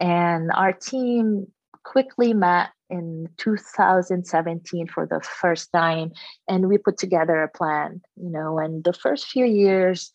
And 0.00 0.50
our 0.52 0.72
team 0.72 1.46
quickly 1.84 2.34
met 2.34 2.70
in 2.90 3.28
2017 3.36 4.88
for 4.88 5.06
the 5.06 5.20
first 5.20 5.70
time 5.72 6.10
and 6.48 6.68
we 6.68 6.78
put 6.78 6.96
together 6.96 7.42
a 7.42 7.48
plan 7.48 8.00
you 8.16 8.30
know 8.30 8.58
and 8.58 8.82
the 8.82 8.94
first 8.94 9.26
few 9.26 9.44
years 9.44 10.10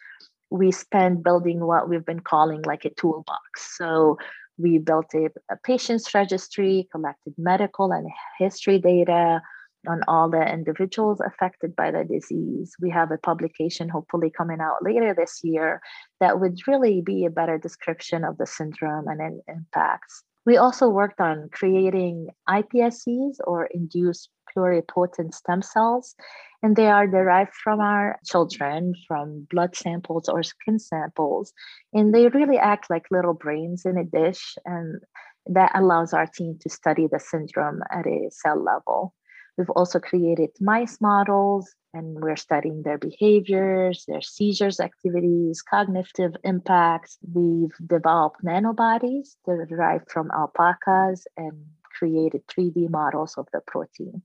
we 0.53 0.71
spent 0.71 1.23
building 1.23 1.65
what 1.65 1.89
we've 1.89 2.05
been 2.05 2.19
calling 2.19 2.61
like 2.61 2.85
a 2.85 2.91
toolbox. 2.91 3.75
So 3.75 4.19
we 4.57 4.77
built 4.77 5.13
a, 5.13 5.29
a 5.51 5.57
patient's 5.63 6.13
registry, 6.13 6.87
collected 6.91 7.33
medical 7.37 7.91
and 7.91 8.09
history 8.37 8.79
data 8.79 9.41
on 9.87 10.01
all 10.07 10.29
the 10.29 10.41
individuals 10.41 11.19
affected 11.19 11.75
by 11.75 11.91
the 11.91 12.03
disease. 12.05 12.73
We 12.79 12.89
have 12.91 13.11
a 13.11 13.17
publication 13.17 13.89
hopefully 13.89 14.31
coming 14.35 14.61
out 14.61 14.77
later 14.81 15.13
this 15.13 15.41
year 15.43 15.81
that 16.19 16.39
would 16.39 16.59
really 16.67 17.01
be 17.01 17.25
a 17.25 17.29
better 17.29 17.57
description 17.57 18.23
of 18.23 18.37
the 18.37 18.47
syndrome 18.47 19.07
and 19.07 19.21
its 19.21 19.43
impacts. 19.47 20.23
We 20.45 20.57
also 20.57 20.89
worked 20.89 21.21
on 21.21 21.49
creating 21.51 22.27
iPSCs 22.49 23.37
or 23.45 23.65
induced 23.67 24.29
pluripotent 24.55 25.33
stem 25.33 25.61
cells, 25.61 26.15
and 26.61 26.75
they 26.75 26.87
are 26.87 27.07
derived 27.07 27.53
from 27.53 27.79
our 27.79 28.19
children 28.25 28.93
from 29.07 29.47
blood 29.49 29.75
samples 29.75 30.29
or 30.29 30.43
skin 30.43 30.79
samples. 30.79 31.53
And 31.93 32.13
they 32.13 32.27
really 32.27 32.57
act 32.57 32.89
like 32.89 33.05
little 33.09 33.33
brains 33.33 33.85
in 33.85 33.97
a 33.97 34.03
dish, 34.03 34.55
and 34.65 35.01
that 35.47 35.71
allows 35.75 36.13
our 36.13 36.27
team 36.27 36.57
to 36.61 36.69
study 36.69 37.07
the 37.07 37.19
syndrome 37.19 37.81
at 37.91 38.05
a 38.05 38.29
cell 38.31 38.61
level. 38.61 39.13
We've 39.57 39.69
also 39.69 39.99
created 39.99 40.49
mice 40.59 40.99
models 40.99 41.73
and 41.93 42.19
we're 42.19 42.35
studying 42.35 42.81
their 42.81 42.97
behaviors, 42.97 44.03
their 44.07 44.21
seizures 44.21 44.79
activities, 44.79 45.61
cognitive 45.61 46.35
impacts. 46.43 47.17
We've 47.33 47.75
developed 47.85 48.43
nanobodies 48.43 49.35
derived 49.45 50.09
from 50.09 50.31
alpacas 50.31 51.27
and 51.37 51.65
created 51.83 52.41
3D 52.47 52.89
models 52.89 53.35
of 53.37 53.47
the 53.53 53.61
protein. 53.67 54.23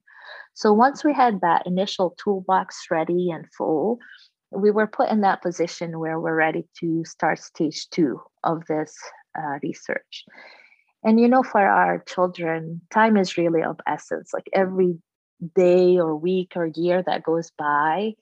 So 0.55 0.73
once 0.73 1.05
we 1.05 1.13
had 1.13 1.41
that 1.43 1.67
initial 1.67 2.17
toolbox 2.23 2.87
ready 2.91 3.31
and 3.31 3.47
full, 3.57 3.99
we 4.51 4.71
were 4.71 4.87
put 4.87 5.11
in 5.11 5.21
that 5.21 5.43
position 5.43 5.99
where 5.99 6.19
we're 6.19 6.35
ready 6.35 6.67
to 6.81 7.05
start 7.05 7.39
stage 7.39 7.89
two 7.91 8.21
of 8.45 8.65
this 8.67 8.97
uh, 9.39 9.59
research. 9.63 10.25
And 11.05 11.21
you 11.21 11.29
know, 11.29 11.43
for 11.43 11.61
our 11.61 12.03
children, 12.09 12.81
time 12.91 13.17
is 13.17 13.37
really 13.37 13.63
of 13.63 13.79
essence. 13.87 14.31
Like 14.33 14.49
every 14.53 14.99
day 15.55 15.99
or 15.99 16.17
week 16.17 16.53
or 16.57 16.67
year 16.67 17.03
that 17.03 17.23
goes 17.23 17.51
by 17.57 18.15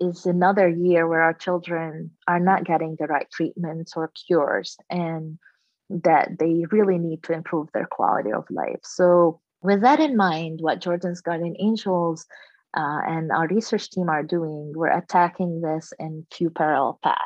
is 0.00 0.26
another 0.26 0.68
year 0.68 1.06
where 1.06 1.22
our 1.22 1.34
children 1.34 2.10
are 2.26 2.40
not 2.40 2.64
getting 2.64 2.96
the 2.98 3.06
right 3.06 3.28
treatments 3.30 3.94
or 3.96 4.12
cures 4.26 4.76
and 4.88 5.38
that 5.90 6.38
they 6.38 6.64
really 6.70 6.98
need 6.98 7.22
to 7.24 7.32
improve 7.32 7.68
their 7.72 7.86
quality 7.90 8.32
of 8.32 8.44
life. 8.50 8.80
So, 8.84 9.40
with 9.60 9.80
that 9.80 9.98
in 9.98 10.16
mind, 10.16 10.60
what 10.60 10.80
Jordan's 10.80 11.20
Guardian 11.20 11.56
Angels 11.58 12.26
uh, 12.76 13.00
and 13.06 13.32
our 13.32 13.48
research 13.48 13.90
team 13.90 14.08
are 14.08 14.22
doing, 14.22 14.72
we're 14.76 14.96
attacking 14.96 15.62
this 15.62 15.92
in 15.98 16.24
two 16.30 16.50
parallel 16.50 17.00
paths. 17.02 17.18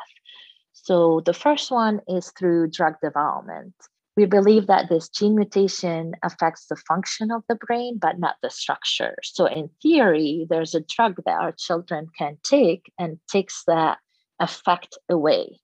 So, 0.71 1.21
the 1.25 1.33
first 1.33 1.69
one 1.69 2.01
is 2.07 2.31
through 2.37 2.71
drug 2.71 2.95
development. 3.03 3.75
We 4.15 4.25
believe 4.25 4.67
that 4.67 4.89
this 4.89 5.09
gene 5.09 5.35
mutation 5.35 6.13
affects 6.21 6.67
the 6.67 6.75
function 6.75 7.31
of 7.31 7.43
the 7.49 7.55
brain, 7.55 7.97
but 7.99 8.19
not 8.19 8.35
the 8.43 8.51
structure. 8.51 9.15
So, 9.23 9.47
in 9.47 9.69
theory, 9.81 10.45
there's 10.49 10.75
a 10.75 10.81
drug 10.81 11.15
that 11.25 11.39
our 11.39 11.51
children 11.51 12.07
can 12.15 12.37
take 12.43 12.91
and 12.99 13.19
takes 13.27 13.63
that 13.65 13.97
effect 14.39 14.97
away 15.09 15.59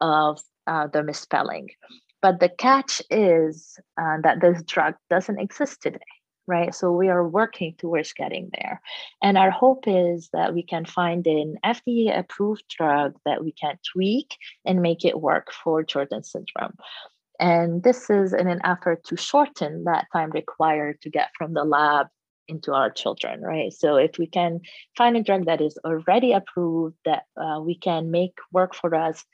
of 0.00 0.40
uh, 0.66 0.86
the 0.86 1.02
misspelling. 1.02 1.68
But 2.22 2.40
the 2.40 2.48
catch 2.48 3.02
is 3.10 3.78
uh, 4.00 4.18
that 4.22 4.40
this 4.40 4.62
drug 4.62 4.94
doesn't 5.10 5.38
exist 5.38 5.82
today, 5.82 5.98
right? 6.46 6.74
So, 6.74 6.92
we 6.92 7.08
are 7.08 7.28
working 7.28 7.74
towards 7.76 8.14
getting 8.14 8.48
there. 8.58 8.80
And 9.22 9.36
our 9.36 9.50
hope 9.50 9.84
is 9.86 10.30
that 10.32 10.54
we 10.54 10.62
can 10.62 10.86
find 10.86 11.26
an 11.26 11.58
FDA 11.62 12.18
approved 12.18 12.64
drug 12.66 13.18
that 13.26 13.44
we 13.44 13.52
can 13.52 13.78
tweak 13.92 14.38
and 14.64 14.80
make 14.80 15.04
it 15.04 15.20
work 15.20 15.52
for 15.52 15.82
Jordan 15.82 16.24
syndrome. 16.24 16.78
And 17.40 17.82
this 17.82 18.10
is 18.10 18.34
in 18.34 18.48
an 18.48 18.60
effort 18.64 19.02
to 19.06 19.16
shorten 19.16 19.84
that 19.84 20.06
time 20.12 20.30
required 20.30 21.00
to 21.00 21.10
get 21.10 21.30
from 21.38 21.54
the 21.54 21.64
lab 21.64 22.08
into 22.48 22.74
our 22.74 22.90
children, 22.90 23.40
right? 23.40 23.72
So 23.72 23.96
if 23.96 24.18
we 24.18 24.26
can 24.26 24.60
find 24.96 25.16
a 25.16 25.22
drug 25.22 25.46
that 25.46 25.60
is 25.60 25.78
already 25.84 26.32
approved 26.32 26.96
that 27.06 27.22
uh, 27.40 27.60
we 27.60 27.78
can 27.78 28.10
make 28.10 28.34
work 28.52 28.74
for 28.74 28.94
us, 28.94 29.24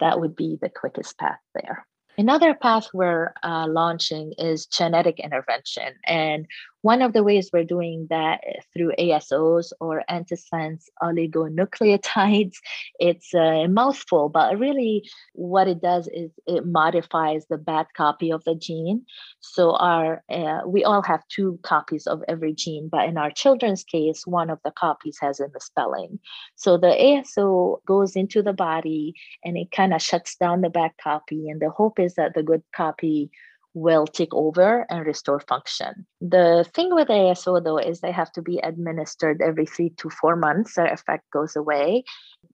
that 0.00 0.20
would 0.20 0.36
be 0.36 0.58
the 0.60 0.68
quickest 0.68 1.16
path 1.16 1.38
there. 1.54 1.86
Another 2.18 2.54
path 2.54 2.88
we're 2.94 3.32
uh, 3.42 3.66
launching 3.68 4.32
is 4.38 4.66
genetic 4.66 5.20
intervention. 5.20 5.94
And 6.06 6.46
one 6.86 7.02
of 7.02 7.12
the 7.12 7.24
ways 7.24 7.50
we're 7.52 7.64
doing 7.64 8.06
that 8.10 8.38
through 8.72 8.92
ASOs 8.96 9.72
or 9.80 10.04
antisense 10.08 10.84
oligonucleotides. 11.02 12.54
It's 13.00 13.34
a 13.34 13.66
mouthful, 13.66 14.28
but 14.28 14.58
really 14.58 15.02
what 15.34 15.66
it 15.66 15.80
does 15.82 16.08
is 16.12 16.30
it 16.46 16.64
modifies 16.64 17.42
the 17.46 17.58
bad 17.58 17.86
copy 17.96 18.30
of 18.30 18.44
the 18.44 18.54
gene. 18.54 19.04
So 19.40 19.74
our 19.74 20.22
uh, 20.30 20.60
we 20.64 20.84
all 20.84 21.02
have 21.02 21.26
two 21.28 21.58
copies 21.62 22.06
of 22.06 22.22
every 22.28 22.54
gene, 22.54 22.88
but 22.88 23.08
in 23.08 23.18
our 23.18 23.32
children's 23.32 23.82
case, 23.82 24.24
one 24.24 24.48
of 24.48 24.60
the 24.64 24.70
copies 24.70 25.18
has 25.20 25.40
a 25.40 25.48
misspelling. 25.52 26.20
So 26.54 26.78
the 26.78 26.94
ASO 27.08 27.78
goes 27.84 28.14
into 28.14 28.42
the 28.42 28.52
body 28.68 29.14
and 29.44 29.56
it 29.56 29.72
kind 29.72 29.92
of 29.92 30.00
shuts 30.00 30.36
down 30.36 30.60
the 30.60 30.70
bad 30.70 30.92
copy. 31.02 31.48
And 31.50 31.60
the 31.60 31.70
hope 31.70 31.98
is 31.98 32.14
that 32.14 32.34
the 32.34 32.44
good 32.44 32.62
copy 32.74 33.30
will 33.76 34.06
take 34.06 34.32
over 34.32 34.86
and 34.88 35.04
restore 35.04 35.38
function. 35.38 36.06
The 36.22 36.64
thing 36.74 36.94
with 36.94 37.08
ASO 37.08 37.62
though 37.62 37.76
is 37.76 38.00
they 38.00 38.10
have 38.10 38.32
to 38.32 38.40
be 38.40 38.58
administered 38.58 39.42
every 39.42 39.66
three 39.66 39.90
to 39.98 40.08
four 40.08 40.34
months. 40.34 40.74
Their 40.74 40.86
effect 40.86 41.24
goes 41.30 41.56
away. 41.56 42.04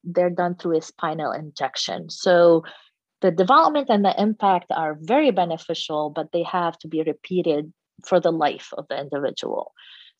They're 0.03 0.31
done 0.31 0.57
through 0.57 0.79
a 0.79 0.83
spinal 0.83 1.31
injection. 1.31 2.11
So 2.11 2.65
the 3.21 3.31
development 3.31 3.87
and 3.89 4.05
the 4.05 4.21
impact 4.21 4.73
are 4.73 4.99
very 5.01 5.31
beneficial, 5.31 6.11
but 6.11 6.33
they 6.33 6.43
have 6.43 6.77
to 6.81 6.89
be 6.89 7.05
repeated 7.05 7.73
for 8.05 8.19
the 8.19 8.33
life 8.33 8.71
of 8.77 8.89
the 8.89 8.99
individual. 8.99 9.73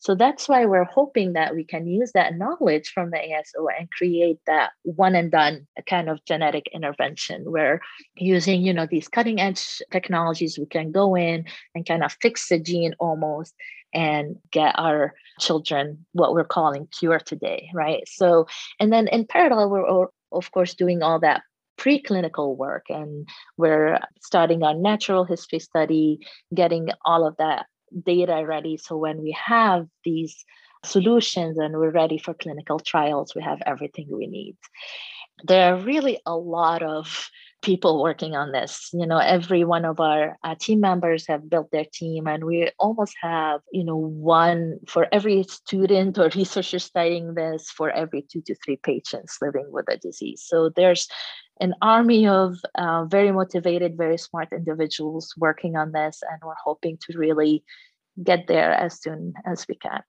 So 0.03 0.15
that's 0.15 0.49
why 0.49 0.65
we're 0.65 0.83
hoping 0.83 1.31
that 1.31 1.55
we 1.55 1.63
can 1.63 1.87
use 1.87 2.11
that 2.11 2.35
knowledge 2.35 2.89
from 2.89 3.09
the 3.09 3.15
ASO 3.15 3.67
and 3.79 3.89
create 3.89 4.37
that 4.47 4.71
one 4.83 5.15
and 5.15 5.31
done 5.31 5.65
kind 5.87 6.09
of 6.09 6.19
genetic 6.25 6.65
intervention 6.73 7.49
where 7.49 7.79
using, 8.17 8.61
you 8.63 8.73
know, 8.73 8.85
these 8.85 9.07
cutting 9.07 9.39
edge 9.39 9.81
technologies, 9.93 10.59
we 10.59 10.65
can 10.65 10.91
go 10.91 11.15
in 11.15 11.45
and 11.73 11.85
kind 11.85 12.03
of 12.03 12.17
fix 12.21 12.49
the 12.49 12.59
gene 12.59 12.93
almost 12.99 13.55
and 13.93 14.35
get 14.51 14.77
our 14.77 15.13
children 15.39 16.05
what 16.11 16.33
we're 16.33 16.43
calling 16.43 16.85
cure 16.87 17.19
today, 17.19 17.69
right? 17.73 18.03
So, 18.05 18.47
and 18.81 18.91
then 18.91 19.07
in 19.07 19.25
parallel, 19.25 19.69
we're 19.69 20.07
of 20.33 20.51
course 20.51 20.73
doing 20.73 21.01
all 21.01 21.21
that 21.21 21.43
preclinical 21.79 22.57
work 22.57 22.87
and 22.89 23.25
we're 23.55 23.99
starting 24.21 24.63
our 24.63 24.73
natural 24.73 25.23
history 25.23 25.59
study, 25.59 26.19
getting 26.53 26.89
all 27.05 27.25
of 27.25 27.37
that 27.37 27.67
data 28.05 28.43
ready. 28.45 28.77
So 28.77 28.97
when 28.97 29.21
we 29.21 29.37
have 29.45 29.87
these 30.03 30.45
solutions 30.83 31.57
and 31.57 31.77
we're 31.77 31.91
ready 31.91 32.17
for 32.17 32.33
clinical 32.33 32.79
trials, 32.79 33.33
we 33.35 33.41
have 33.41 33.61
everything 33.65 34.07
we 34.09 34.27
need. 34.27 34.57
There 35.43 35.73
are 35.73 35.77
really 35.77 36.19
a 36.25 36.35
lot 36.35 36.83
of 36.83 37.29
people 37.63 38.03
working 38.03 38.35
on 38.35 38.51
this 38.51 38.89
you 38.93 39.07
know 39.07 39.17
every 39.17 39.63
one 39.63 39.85
of 39.85 39.99
our 39.99 40.37
uh, 40.43 40.53
team 40.59 40.81
members 40.81 41.25
have 41.25 41.49
built 41.49 41.71
their 41.71 41.85
team 41.93 42.27
and 42.27 42.43
we 42.43 42.69
almost 42.77 43.15
have 43.21 43.61
you 43.71 43.85
know 43.85 43.95
one 43.95 44.77
for 44.85 45.07
every 45.11 45.43
student 45.43 46.17
or 46.17 46.29
researcher 46.35 46.77
studying 46.77 47.33
this 47.33 47.71
for 47.71 47.89
every 47.89 48.21
two 48.29 48.41
to 48.45 48.53
three 48.55 48.75
patients 48.75 49.37
living 49.41 49.65
with 49.71 49.85
a 49.89 49.97
disease 49.97 50.43
so 50.45 50.69
there's 50.75 51.07
an 51.59 51.73
army 51.81 52.27
of 52.27 52.57
uh, 52.75 53.05
very 53.05 53.31
motivated 53.31 53.97
very 53.97 54.17
smart 54.17 54.49
individuals 54.51 55.33
working 55.37 55.75
on 55.75 55.91
this 55.91 56.21
and 56.29 56.39
we're 56.43 56.53
hoping 56.63 56.97
to 56.97 57.17
really 57.17 57.63
get 58.23 58.47
there 58.47 58.71
as 58.73 59.01
soon 59.01 59.33
as 59.45 59.65
we 59.67 59.75
can 59.75 60.01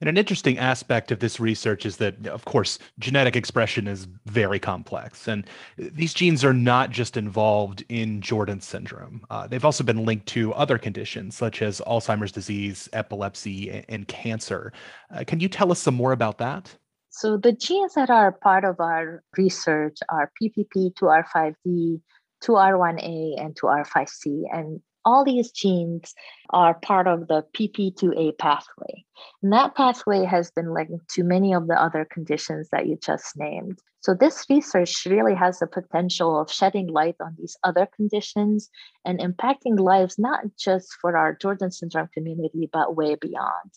and 0.00 0.08
an 0.08 0.16
interesting 0.16 0.58
aspect 0.58 1.10
of 1.10 1.18
this 1.18 1.40
research 1.40 1.84
is 1.84 1.96
that, 1.96 2.28
of 2.28 2.44
course, 2.44 2.78
genetic 3.00 3.34
expression 3.34 3.88
is 3.88 4.06
very 4.26 4.60
complex. 4.60 5.26
And 5.26 5.44
these 5.76 6.14
genes 6.14 6.44
are 6.44 6.52
not 6.52 6.90
just 6.90 7.16
involved 7.16 7.84
in 7.88 8.20
Jordan 8.20 8.60
syndrome. 8.60 9.24
Uh, 9.28 9.48
they've 9.48 9.64
also 9.64 9.82
been 9.82 10.04
linked 10.04 10.26
to 10.26 10.54
other 10.54 10.78
conditions 10.78 11.36
such 11.36 11.62
as 11.62 11.80
Alzheimer's 11.80 12.30
disease, 12.30 12.88
epilepsy, 12.92 13.84
and 13.88 14.06
cancer. 14.06 14.72
Uh, 15.12 15.24
can 15.26 15.40
you 15.40 15.48
tell 15.48 15.72
us 15.72 15.80
some 15.80 15.94
more 15.94 16.12
about 16.12 16.38
that? 16.38 16.76
So, 17.10 17.36
the 17.36 17.52
genes 17.52 17.94
that 17.94 18.10
are 18.10 18.32
part 18.32 18.64
of 18.64 18.80
our 18.80 19.22
research 19.36 19.98
are 20.08 20.30
PPP, 20.40 20.94
2R5D, 20.94 22.00
2R1A, 22.44 23.40
and 23.40 23.54
2R5C. 23.54 24.42
And 24.52 24.80
all 25.04 25.24
these 25.24 25.50
genes 25.50 26.14
are 26.50 26.74
part 26.74 27.06
of 27.06 27.28
the 27.28 27.44
PP2A 27.56 28.38
pathway. 28.38 29.04
And 29.42 29.52
that 29.52 29.74
pathway 29.74 30.24
has 30.24 30.50
been 30.50 30.72
linked 30.72 31.08
to 31.10 31.24
many 31.24 31.54
of 31.54 31.66
the 31.66 31.80
other 31.80 32.06
conditions 32.10 32.68
that 32.70 32.86
you 32.86 32.98
just 33.02 33.36
named. 33.36 33.80
So, 34.00 34.14
this 34.14 34.46
research 34.48 35.06
really 35.06 35.34
has 35.34 35.58
the 35.58 35.66
potential 35.66 36.40
of 36.40 36.52
shedding 36.52 36.86
light 36.86 37.16
on 37.20 37.34
these 37.36 37.56
other 37.64 37.88
conditions 37.96 38.70
and 39.04 39.18
impacting 39.18 39.78
lives 39.80 40.18
not 40.18 40.44
just 40.56 40.92
for 41.00 41.16
our 41.16 41.34
Jordan 41.34 41.72
syndrome 41.72 42.08
community, 42.14 42.70
but 42.72 42.96
way 42.96 43.16
beyond. 43.16 43.70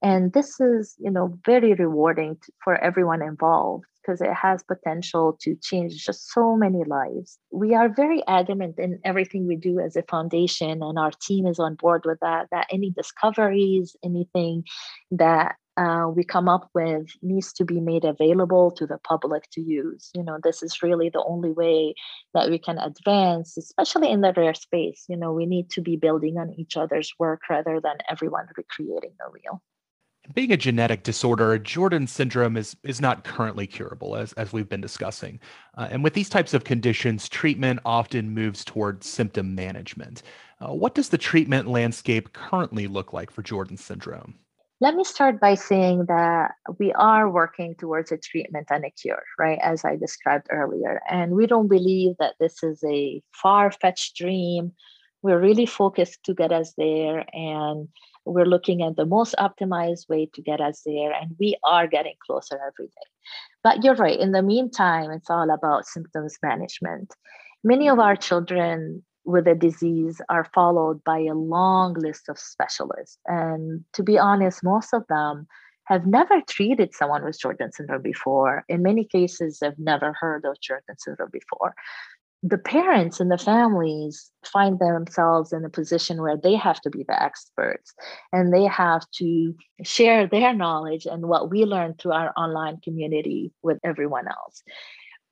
And 0.00 0.32
this 0.32 0.60
is, 0.60 0.94
you 0.98 1.10
know, 1.10 1.38
very 1.44 1.74
rewarding 1.74 2.38
for 2.62 2.76
everyone 2.76 3.22
involved 3.22 3.86
because 4.04 4.20
it 4.20 4.32
has 4.32 4.62
potential 4.62 5.38
to 5.42 5.56
change 5.62 6.04
just 6.04 6.32
so 6.32 6.56
many 6.56 6.84
lives. 6.84 7.38
We 7.50 7.74
are 7.74 7.88
very 7.88 8.22
adamant 8.26 8.78
in 8.78 8.98
everything 9.04 9.46
we 9.46 9.56
do 9.56 9.80
as 9.80 9.96
a 9.96 10.02
foundation, 10.02 10.82
and 10.82 10.98
our 10.98 11.12
team 11.22 11.46
is 11.46 11.58
on 11.58 11.76
board 11.76 12.02
with 12.04 12.18
that. 12.20 12.48
That 12.50 12.66
any 12.70 12.90
discoveries, 12.90 13.96
anything 14.04 14.64
that 15.12 15.56
uh, 15.76 16.06
we 16.14 16.22
come 16.22 16.48
up 16.48 16.70
with 16.74 17.08
needs 17.22 17.52
to 17.54 17.64
be 17.64 17.80
made 17.80 18.04
available 18.04 18.70
to 18.70 18.86
the 18.86 18.98
public 18.98 19.44
to 19.52 19.60
use. 19.60 20.10
You 20.14 20.22
know, 20.22 20.38
this 20.42 20.62
is 20.62 20.82
really 20.82 21.10
the 21.10 21.24
only 21.26 21.50
way 21.50 21.94
that 22.32 22.48
we 22.48 22.58
can 22.58 22.78
advance, 22.78 23.56
especially 23.56 24.10
in 24.10 24.20
the 24.20 24.32
rare 24.36 24.54
space. 24.54 25.04
You 25.08 25.16
know, 25.16 25.32
we 25.32 25.46
need 25.46 25.70
to 25.70 25.80
be 25.80 25.96
building 25.96 26.38
on 26.38 26.54
each 26.56 26.76
other's 26.76 27.12
work 27.18 27.42
rather 27.50 27.80
than 27.80 27.96
everyone 28.08 28.46
recreating 28.56 29.14
the 29.18 29.30
wheel. 29.32 29.62
Being 30.32 30.52
a 30.52 30.56
genetic 30.56 31.02
disorder, 31.02 31.58
Jordan 31.58 32.06
syndrome 32.06 32.56
is 32.56 32.76
is 32.82 33.00
not 33.00 33.24
currently 33.24 33.66
curable, 33.66 34.16
as 34.16 34.32
as 34.34 34.52
we've 34.52 34.68
been 34.68 34.80
discussing. 34.80 35.38
Uh, 35.76 35.88
and 35.90 36.02
with 36.02 36.14
these 36.14 36.30
types 36.30 36.54
of 36.54 36.64
conditions, 36.64 37.28
treatment 37.28 37.80
often 37.84 38.30
moves 38.30 38.64
towards 38.64 39.06
symptom 39.06 39.54
management. 39.54 40.22
Uh, 40.60 40.72
what 40.72 40.94
does 40.94 41.10
the 41.10 41.18
treatment 41.18 41.68
landscape 41.68 42.32
currently 42.32 42.86
look 42.86 43.12
like 43.12 43.30
for 43.30 43.42
Jordan 43.42 43.76
syndrome? 43.76 44.34
Let 44.80 44.96
me 44.96 45.04
start 45.04 45.40
by 45.40 45.54
saying 45.54 46.06
that 46.08 46.52
we 46.78 46.92
are 46.94 47.30
working 47.30 47.74
towards 47.76 48.10
a 48.10 48.18
treatment 48.18 48.68
and 48.70 48.84
a 48.84 48.90
cure, 48.90 49.22
right? 49.38 49.58
As 49.62 49.84
I 49.84 49.96
described 49.96 50.46
earlier. 50.50 51.00
And 51.08 51.32
we 51.32 51.46
don't 51.46 51.68
believe 51.68 52.16
that 52.18 52.34
this 52.40 52.62
is 52.62 52.82
a 52.84 53.22
far 53.32 53.70
fetched 53.70 54.16
dream. 54.16 54.72
We're 55.22 55.40
really 55.40 55.66
focused 55.66 56.24
to 56.24 56.34
get 56.34 56.50
us 56.50 56.74
there. 56.76 57.24
And 57.32 57.88
we're 58.24 58.46
looking 58.46 58.82
at 58.82 58.96
the 58.96 59.06
most 59.06 59.34
optimized 59.38 60.08
way 60.08 60.28
to 60.34 60.42
get 60.42 60.60
us 60.60 60.82
there. 60.84 61.12
And 61.12 61.36
we 61.38 61.56
are 61.64 61.86
getting 61.86 62.14
closer 62.24 62.56
every 62.56 62.86
day. 62.86 63.08
But 63.62 63.84
you're 63.84 63.94
right. 63.94 64.18
In 64.18 64.32
the 64.32 64.42
meantime, 64.42 65.10
it's 65.10 65.30
all 65.30 65.50
about 65.50 65.86
symptoms 65.86 66.36
management. 66.42 67.14
Many 67.62 67.88
of 67.88 67.98
our 67.98 68.16
children 68.16 69.02
with 69.24 69.46
a 69.46 69.54
disease 69.54 70.20
are 70.28 70.46
followed 70.54 71.02
by 71.04 71.18
a 71.18 71.34
long 71.34 71.94
list 71.94 72.28
of 72.28 72.38
specialists. 72.38 73.18
And 73.26 73.84
to 73.94 74.02
be 74.02 74.18
honest, 74.18 74.62
most 74.62 74.92
of 74.92 75.06
them 75.08 75.46
have 75.84 76.06
never 76.06 76.40
treated 76.48 76.94
someone 76.94 77.24
with 77.24 77.38
Jordan 77.38 77.72
syndrome 77.72 78.02
before. 78.02 78.64
In 78.68 78.82
many 78.82 79.04
cases, 79.04 79.58
have 79.62 79.78
never 79.78 80.14
heard 80.18 80.44
of 80.44 80.60
Jordan 80.60 80.96
syndrome 80.98 81.30
before. 81.32 81.74
The 82.46 82.58
parents 82.58 83.20
and 83.20 83.30
the 83.30 83.38
families 83.38 84.30
find 84.44 84.78
themselves 84.78 85.50
in 85.50 85.64
a 85.64 85.70
position 85.70 86.20
where 86.20 86.36
they 86.36 86.54
have 86.56 86.78
to 86.82 86.90
be 86.90 87.02
the 87.02 87.20
experts 87.20 87.94
and 88.34 88.52
they 88.52 88.64
have 88.64 89.10
to 89.12 89.54
share 89.82 90.26
their 90.26 90.52
knowledge 90.52 91.06
and 91.06 91.26
what 91.26 91.50
we 91.50 91.64
learn 91.64 91.94
through 91.94 92.12
our 92.12 92.34
online 92.36 92.82
community 92.82 93.50
with 93.62 93.78
everyone 93.82 94.28
else. 94.28 94.62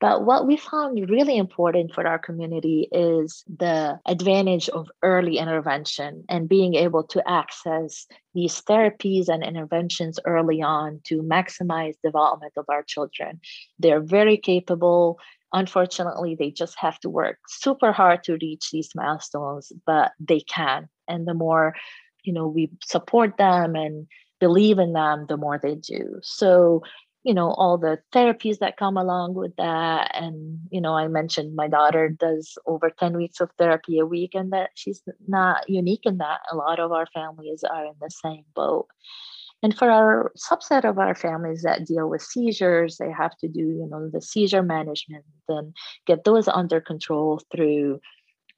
But 0.02 0.24
what 0.24 0.48
we 0.48 0.56
found 0.56 1.10
really 1.10 1.36
important 1.36 1.94
for 1.94 2.04
our 2.04 2.18
community 2.18 2.88
is 2.90 3.44
the 3.46 4.00
advantage 4.04 4.68
of 4.70 4.90
early 5.04 5.38
intervention 5.38 6.24
and 6.28 6.48
being 6.48 6.74
able 6.74 7.04
to 7.04 7.22
access 7.30 8.08
these 8.34 8.60
therapies 8.62 9.28
and 9.28 9.44
interventions 9.44 10.18
early 10.24 10.60
on 10.60 11.02
to 11.04 11.22
maximize 11.22 11.94
development 12.02 12.54
of 12.56 12.64
our 12.68 12.82
children. 12.82 13.40
They're 13.78 14.00
very 14.00 14.38
capable. 14.38 15.20
Unfortunately, 15.52 16.34
they 16.38 16.50
just 16.50 16.78
have 16.78 16.98
to 17.00 17.10
work 17.10 17.38
super 17.48 17.92
hard 17.92 18.24
to 18.24 18.38
reach 18.40 18.70
these 18.70 18.90
milestones, 18.94 19.72
but 19.86 20.12
they 20.18 20.40
can. 20.40 20.88
And 21.08 21.26
the 21.26 21.34
more, 21.34 21.74
you 22.24 22.32
know, 22.32 22.46
we 22.46 22.70
support 22.84 23.36
them 23.36 23.76
and 23.76 24.06
believe 24.40 24.78
in 24.78 24.92
them, 24.92 25.26
the 25.28 25.36
more 25.36 25.58
they 25.62 25.74
do. 25.74 26.18
So 26.22 26.82
you 27.24 27.34
know 27.34 27.50
all 27.52 27.78
the 27.78 27.98
therapies 28.12 28.58
that 28.58 28.76
come 28.76 28.96
along 28.96 29.34
with 29.34 29.54
that 29.56 30.10
and 30.14 30.58
you 30.70 30.80
know 30.80 30.94
i 30.94 31.06
mentioned 31.08 31.54
my 31.54 31.68
daughter 31.68 32.08
does 32.08 32.58
over 32.66 32.90
10 32.90 33.16
weeks 33.16 33.40
of 33.40 33.50
therapy 33.58 33.98
a 33.98 34.06
week 34.06 34.34
and 34.34 34.52
that 34.52 34.70
she's 34.74 35.02
not 35.28 35.68
unique 35.68 36.04
in 36.04 36.18
that 36.18 36.40
a 36.50 36.56
lot 36.56 36.80
of 36.80 36.92
our 36.92 37.06
families 37.14 37.62
are 37.64 37.86
in 37.86 37.94
the 38.00 38.10
same 38.10 38.44
boat 38.54 38.86
and 39.62 39.76
for 39.76 39.90
our 39.90 40.32
subset 40.36 40.84
of 40.84 40.98
our 40.98 41.14
families 41.14 41.62
that 41.62 41.86
deal 41.86 42.08
with 42.08 42.22
seizures 42.22 42.96
they 42.98 43.10
have 43.10 43.36
to 43.38 43.48
do 43.48 43.60
you 43.60 43.88
know 43.90 44.08
the 44.08 44.20
seizure 44.20 44.62
management 44.62 45.24
and 45.48 45.74
get 46.06 46.24
those 46.24 46.48
under 46.48 46.80
control 46.80 47.40
through 47.54 48.00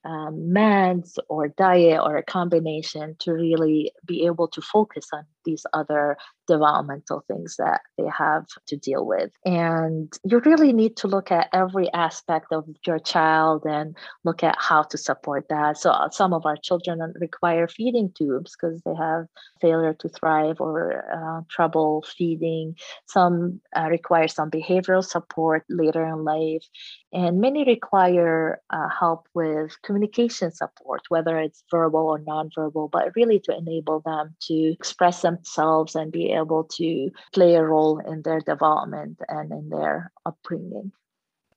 um, 0.03 0.51
meds 0.53 1.17
or 1.29 1.47
diet 1.47 1.99
or 2.01 2.17
a 2.17 2.23
combination 2.23 3.15
to 3.19 3.31
really 3.33 3.91
be 4.05 4.25
able 4.25 4.47
to 4.47 4.61
focus 4.61 5.07
on 5.13 5.25
these 5.45 5.65
other 5.73 6.17
developmental 6.47 7.23
things 7.27 7.55
that 7.57 7.81
they 7.97 8.05
have 8.07 8.45
to 8.67 8.77
deal 8.77 9.05
with. 9.05 9.31
And 9.45 10.13
you 10.23 10.39
really 10.39 10.73
need 10.73 10.97
to 10.97 11.07
look 11.07 11.31
at 11.31 11.49
every 11.53 11.91
aspect 11.93 12.47
of 12.51 12.65
your 12.85 12.99
child 12.99 13.63
and 13.65 13.95
look 14.23 14.43
at 14.43 14.55
how 14.59 14.83
to 14.83 14.97
support 14.97 15.45
that. 15.49 15.77
So, 15.77 15.91
uh, 15.91 16.09
some 16.09 16.33
of 16.33 16.45
our 16.45 16.57
children 16.57 17.13
require 17.19 17.67
feeding 17.67 18.11
tubes 18.15 18.55
because 18.55 18.81
they 18.83 18.95
have 18.95 19.25
failure 19.61 19.93
to 19.93 20.09
thrive 20.09 20.59
or 20.59 21.03
uh, 21.11 21.41
trouble 21.49 22.05
feeding. 22.17 22.75
Some 23.07 23.61
uh, 23.75 23.87
require 23.89 24.27
some 24.27 24.51
behavioral 24.51 25.03
support 25.03 25.63
later 25.69 26.05
in 26.05 26.23
life. 26.23 26.65
And 27.13 27.39
many 27.39 27.63
require 27.63 28.61
uh, 28.69 28.89
help 28.89 29.27
with 29.33 29.81
communication 29.83 30.51
support, 30.51 31.01
whether 31.09 31.39
it's 31.39 31.63
verbal 31.71 32.07
or 32.07 32.19
nonverbal, 32.19 32.91
but 32.91 33.15
really 33.15 33.39
to 33.41 33.55
enable 33.55 34.01
them 34.01 34.35
to 34.47 34.53
express 34.53 35.21
them 35.21 35.34
themselves 35.35 35.95
and 35.95 36.11
be 36.11 36.31
able 36.31 36.63
to 36.63 37.11
play 37.33 37.55
a 37.55 37.63
role 37.63 37.99
in 37.99 38.21
their 38.21 38.39
development 38.39 39.19
and 39.27 39.51
in 39.51 39.69
their 39.69 40.11
upbringing. 40.25 40.91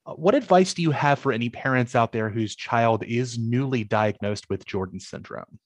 Uh, 0.05 0.13
what 0.13 0.35
advice 0.35 0.73
do 0.73 0.81
you 0.81 0.91
have 0.91 1.19
for 1.19 1.31
any 1.31 1.49
parents 1.49 1.95
out 1.95 2.11
there 2.11 2.29
whose 2.29 2.55
child 2.55 3.03
is 3.03 3.37
newly 3.37 3.83
diagnosed 3.83 4.49
with 4.49 4.65
Jordan 4.65 4.99
syndrome? 4.99 5.59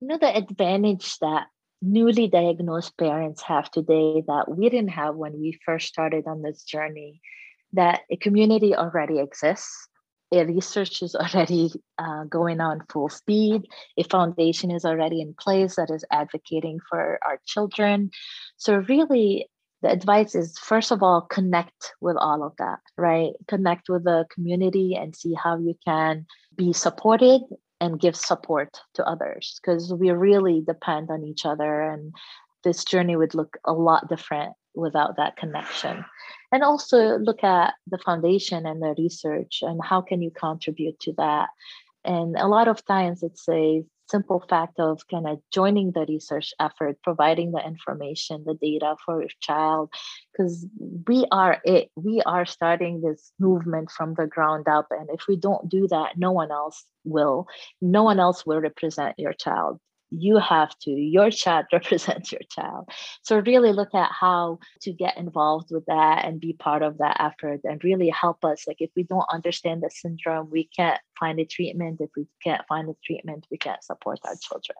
You 0.00 0.08
know, 0.08 0.18
the 0.18 0.36
advantage 0.36 1.18
that 1.18 1.46
newly 1.80 2.28
diagnosed 2.28 2.96
parents 2.96 3.42
have 3.42 3.70
today 3.70 4.22
that 4.26 4.44
we 4.48 4.68
didn't 4.68 4.90
have 4.90 5.16
when 5.16 5.32
we 5.32 5.58
first 5.64 5.88
started 5.88 6.26
on 6.26 6.42
this 6.42 6.62
journey 6.62 7.20
that 7.72 8.02
a 8.10 8.16
community 8.16 8.74
already 8.74 9.18
exists 9.18 9.88
research 10.40 11.02
is 11.02 11.14
already 11.14 11.70
uh, 11.98 12.24
going 12.24 12.60
on 12.60 12.80
full 12.88 13.08
speed 13.08 13.62
a 13.98 14.02
foundation 14.04 14.70
is 14.70 14.84
already 14.84 15.20
in 15.20 15.34
place 15.38 15.76
that 15.76 15.90
is 15.90 16.04
advocating 16.10 16.78
for 16.88 17.18
our 17.26 17.38
children. 17.46 18.10
So 18.56 18.76
really 18.88 19.48
the 19.82 19.90
advice 19.90 20.34
is 20.34 20.58
first 20.58 20.92
of 20.92 21.02
all 21.02 21.22
connect 21.22 21.92
with 22.00 22.16
all 22.16 22.42
of 22.44 22.52
that 22.58 22.78
right? 22.96 23.32
Connect 23.48 23.88
with 23.88 24.04
the 24.04 24.26
community 24.32 24.94
and 24.94 25.14
see 25.14 25.34
how 25.34 25.58
you 25.58 25.74
can 25.84 26.26
be 26.56 26.72
supported 26.72 27.42
and 27.80 28.00
give 28.00 28.14
support 28.14 28.78
to 28.94 29.04
others 29.04 29.58
because 29.60 29.92
we 29.92 30.10
really 30.10 30.62
depend 30.64 31.10
on 31.10 31.24
each 31.24 31.44
other 31.44 31.82
and 31.82 32.14
this 32.62 32.84
journey 32.84 33.16
would 33.16 33.34
look 33.34 33.58
a 33.64 33.72
lot 33.72 34.08
different 34.08 34.52
without 34.74 35.16
that 35.16 35.36
connection 35.36 36.04
and 36.52 36.62
also 36.62 37.18
look 37.18 37.42
at 37.42 37.74
the 37.86 37.98
foundation 37.98 38.66
and 38.66 38.82
the 38.82 38.94
research 38.98 39.60
and 39.62 39.80
how 39.82 40.00
can 40.00 40.22
you 40.22 40.30
contribute 40.30 40.98
to 41.00 41.12
that 41.14 41.48
and 42.04 42.36
a 42.36 42.48
lot 42.48 42.68
of 42.68 42.84
times 42.84 43.22
it's 43.22 43.48
a 43.48 43.84
simple 44.12 44.44
fact 44.48 44.78
of 44.78 45.00
kind 45.08 45.26
of 45.26 45.40
joining 45.50 45.92
the 45.92 46.04
research 46.06 46.52
effort, 46.60 46.98
providing 47.02 47.52
the 47.52 47.66
information, 47.66 48.44
the 48.44 48.54
data 48.54 48.94
for 49.04 49.20
your 49.20 49.30
child, 49.40 49.90
because 50.30 50.66
we 51.08 51.24
are 51.32 51.60
it. 51.64 51.90
We 51.96 52.20
are 52.22 52.44
starting 52.44 53.00
this 53.00 53.32
movement 53.38 53.90
from 53.90 54.14
the 54.14 54.26
ground 54.26 54.68
up. 54.68 54.88
And 54.90 55.08
if 55.10 55.22
we 55.28 55.36
don't 55.36 55.68
do 55.68 55.88
that, 55.88 56.18
no 56.18 56.32
one 56.32 56.50
else 56.50 56.84
will. 57.04 57.46
No 57.80 58.02
one 58.02 58.20
else 58.20 58.44
will 58.44 58.60
represent 58.60 59.18
your 59.18 59.32
child 59.32 59.80
you 60.16 60.38
have 60.38 60.76
to 60.80 60.90
your 60.90 61.30
child 61.30 61.66
represents 61.72 62.32
your 62.32 62.40
child. 62.50 62.88
So 63.22 63.38
really 63.40 63.72
look 63.72 63.94
at 63.94 64.10
how 64.12 64.58
to 64.82 64.92
get 64.92 65.16
involved 65.16 65.70
with 65.70 65.86
that 65.86 66.24
and 66.24 66.40
be 66.40 66.52
part 66.52 66.82
of 66.82 66.98
that 66.98 67.16
effort 67.20 67.60
and 67.64 67.82
really 67.82 68.08
help 68.08 68.44
us. 68.44 68.66
Like 68.66 68.80
if 68.80 68.90
we 68.96 69.02
don't 69.04 69.26
understand 69.32 69.82
the 69.82 69.90
syndrome 69.90 70.50
we 70.50 70.68
can't 70.76 71.00
find 71.18 71.38
a 71.38 71.44
treatment. 71.44 72.00
If 72.00 72.10
we 72.16 72.26
can't 72.42 72.66
find 72.68 72.88
a 72.88 72.96
treatment 73.04 73.46
we 73.50 73.58
can't 73.58 73.82
support 73.82 74.20
our 74.24 74.36
children. 74.40 74.78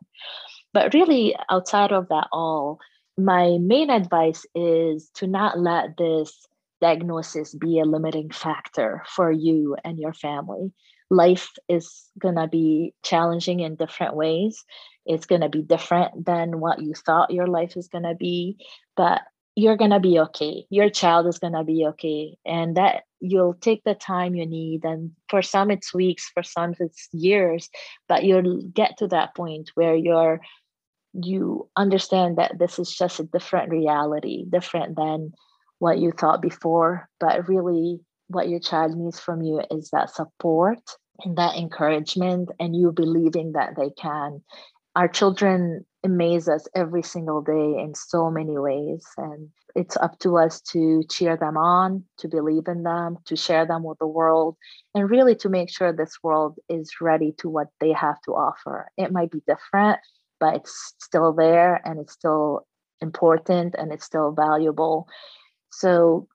But 0.73 0.95
really 0.95 1.37
outside 1.51 1.93
of 1.93 2.09
that 2.09 2.29
all 2.33 2.79
my 3.19 3.59
main 3.59 3.91
advice 3.91 4.47
is 4.55 5.11
to 5.15 5.27
not 5.27 5.59
let 5.59 5.97
this 5.99 6.47
diagnosis 6.81 7.55
be 7.55 7.79
a 7.79 7.85
limiting 7.85 8.31
factor 8.31 9.03
for 9.07 9.31
you 9.31 9.77
and 9.85 9.99
your 9.99 10.13
family 10.13 10.73
life 11.13 11.51
is 11.69 12.09
going 12.19 12.37
to 12.37 12.49
be 12.49 12.95
challenging 13.03 13.61
in 13.61 13.77
different 13.77 14.17
ways. 14.17 14.65
It's 15.05 15.27
going 15.27 15.43
to 15.43 15.49
be 15.49 15.63
different 15.63 16.25
than 16.25 16.59
what 16.59 16.81
you 16.81 16.95
thought 16.95 17.31
your 17.31 17.47
life 17.47 17.77
is 17.77 17.89
going 17.89 18.05
to 18.05 18.15
be 18.15 18.57
but 18.97 19.23
you're 19.55 19.77
going 19.77 19.91
to 19.91 20.01
be 20.01 20.19
okay. 20.19 20.65
Your 20.71 20.89
child 20.89 21.27
is 21.27 21.39
going 21.39 21.53
to 21.53 21.65
be 21.65 21.85
okay 21.89 22.39
and 22.47 22.79
that 22.79 23.03
you'll 23.21 23.53
take 23.55 23.85
the 23.85 23.95
time 23.95 24.35
you 24.35 24.47
need 24.47 24.85
and 24.85 25.13
for 25.29 25.43
some 25.43 25.71
it's 25.71 25.93
weeks 25.93 26.31
for 26.33 26.43
some 26.43 26.75
it's 26.81 27.09
years 27.13 27.69
but 28.09 28.25
you'll 28.25 28.63
get 28.75 28.99
to 28.99 29.07
that 29.09 29.35
point 29.37 29.71
where 29.75 29.95
you're 29.95 30.41
you 31.13 31.69
understand 31.77 32.39
that 32.39 32.59
this 32.59 32.79
is 32.79 32.91
just 32.91 33.21
a 33.21 33.25
different 33.25 33.71
reality 33.71 34.45
different 34.51 34.97
than 34.97 35.33
what 35.79 35.99
you 35.99 36.11
thought 36.11 36.43
before 36.43 37.09
but 37.21 37.49
really 37.49 38.01
what 38.27 38.49
your 38.49 38.59
child 38.59 38.97
needs 38.97 39.21
from 39.21 39.41
you 39.41 39.63
is 39.71 39.91
that 39.91 40.11
support 40.11 40.81
and 41.25 41.37
that 41.37 41.57
encouragement 41.57 42.51
and 42.59 42.77
you 42.77 42.93
believing 42.93 43.53
that 43.53 43.77
they 43.77 43.91
can. 43.91 44.43
Our 44.95 45.09
children 45.09 45.87
amaze 46.05 46.49
us 46.49 46.67
every 46.75 47.03
single 47.03 47.41
day 47.41 47.81
in 47.81 47.95
so 47.95 48.31
many 48.31 48.59
ways 48.59 49.07
and 49.17 49.49
it's 49.75 49.97
up 49.97 50.19
to 50.19 50.37
us 50.37 50.61
to 50.61 51.03
cheer 51.09 51.37
them 51.37 51.57
on 51.57 52.05
to 52.19 52.29
believe 52.29 52.67
in 52.67 52.83
them 52.83 53.17
to 53.27 53.37
share 53.37 53.65
them 53.65 53.85
with 53.85 53.99
the 53.99 54.07
world 54.07 54.57
and 54.95 55.09
really 55.09 55.37
to 55.37 55.49
make 55.49 55.71
sure 55.71 55.93
this 55.93 56.19
world 56.23 56.59
is 56.69 56.91
ready 57.01 57.33
to 57.39 57.49
what 57.49 57.69
they 57.81 57.93
have 57.93 58.21
to 58.23 58.33
offer. 58.33 58.91
It 58.97 59.13
might 59.13 59.31
be 59.31 59.43
different 59.47 60.01
but 60.43 60.57
it's 60.57 60.95
still 60.99 61.33
there 61.33 61.81
and 61.85 62.01
it's 62.01 62.13
still 62.13 62.67
important 63.01 63.77
and 63.79 63.93
it's 63.93 64.05
still 64.05 64.33
valuable. 64.33 65.07
So 65.71 66.27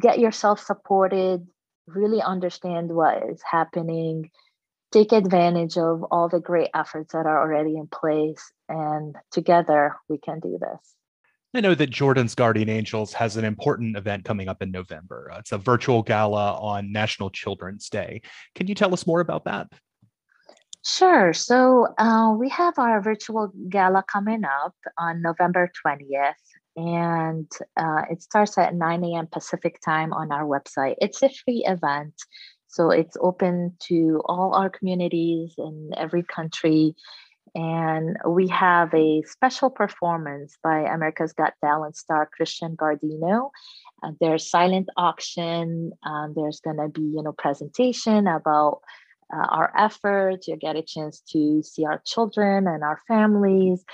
get 0.00 0.18
yourself 0.18 0.58
supported 0.58 1.46
really 1.86 2.22
understand 2.22 2.90
what 2.90 3.22
is 3.30 3.40
happening 3.48 4.30
take 4.92 5.12
advantage 5.12 5.78
of 5.78 6.04
all 6.10 6.28
the 6.28 6.40
great 6.40 6.68
efforts 6.74 7.12
that 7.12 7.26
are 7.26 7.40
already 7.40 7.76
in 7.76 7.86
place 7.86 8.52
and 8.68 9.16
together 9.30 9.96
we 10.08 10.18
can 10.18 10.38
do 10.40 10.58
this 10.60 10.94
I 11.54 11.60
know 11.60 11.74
that 11.74 11.90
Jordan's 11.90 12.34
Guardian 12.34 12.70
Angels 12.70 13.12
has 13.12 13.36
an 13.36 13.44
important 13.44 13.96
event 13.96 14.24
coming 14.24 14.48
up 14.48 14.62
in 14.62 14.70
November. 14.70 15.30
Uh, 15.30 15.38
it's 15.40 15.52
a 15.52 15.58
virtual 15.58 16.02
gala 16.02 16.58
on 16.58 16.90
National 16.92 17.28
Children's 17.28 17.90
Day. 17.90 18.22
Can 18.54 18.68
you 18.68 18.74
tell 18.74 18.94
us 18.94 19.06
more 19.06 19.20
about 19.20 19.44
that? 19.44 19.70
Sure. 20.84 21.32
So 21.32 21.88
uh, 21.98 22.34
we 22.38 22.48
have 22.48 22.78
our 22.78 23.00
virtual 23.02 23.52
gala 23.68 24.02
coming 24.10 24.44
up 24.44 24.74
on 24.98 25.22
November 25.22 25.70
20th, 25.86 26.32
and 26.76 27.50
uh, 27.76 28.02
it 28.10 28.22
starts 28.22 28.56
at 28.58 28.74
9 28.74 29.04
a.m. 29.04 29.26
Pacific 29.26 29.80
time 29.84 30.12
on 30.12 30.32
our 30.32 30.44
website. 30.44 30.96
It's 31.00 31.22
a 31.22 31.28
free 31.28 31.64
event. 31.66 32.14
So 32.68 32.90
it's 32.90 33.16
open 33.20 33.76
to 33.88 34.22
all 34.24 34.54
our 34.54 34.70
communities 34.70 35.54
in 35.58 35.90
every 35.96 36.22
country. 36.22 36.94
And 37.54 38.16
we 38.26 38.48
have 38.48 38.94
a 38.94 39.22
special 39.26 39.68
performance 39.68 40.56
by 40.62 40.80
America's 40.80 41.34
Got 41.34 41.52
Talent 41.62 41.96
star 41.96 42.30
Christian 42.34 42.76
Guardino. 42.76 43.50
Uh, 44.02 44.12
there's 44.20 44.48
silent 44.48 44.88
auction. 44.96 45.92
Um, 46.02 46.32
there's 46.34 46.60
going 46.60 46.78
to 46.78 46.88
be, 46.88 47.02
you 47.02 47.22
know, 47.22 47.32
presentation 47.32 48.26
about 48.26 48.80
uh, 49.30 49.46
our 49.50 49.72
efforts. 49.76 50.48
You 50.48 50.56
get 50.56 50.76
a 50.76 50.82
chance 50.82 51.20
to 51.32 51.62
see 51.62 51.84
our 51.84 52.00
children 52.06 52.66
and 52.66 52.82
our 52.82 53.00
families. 53.06 53.84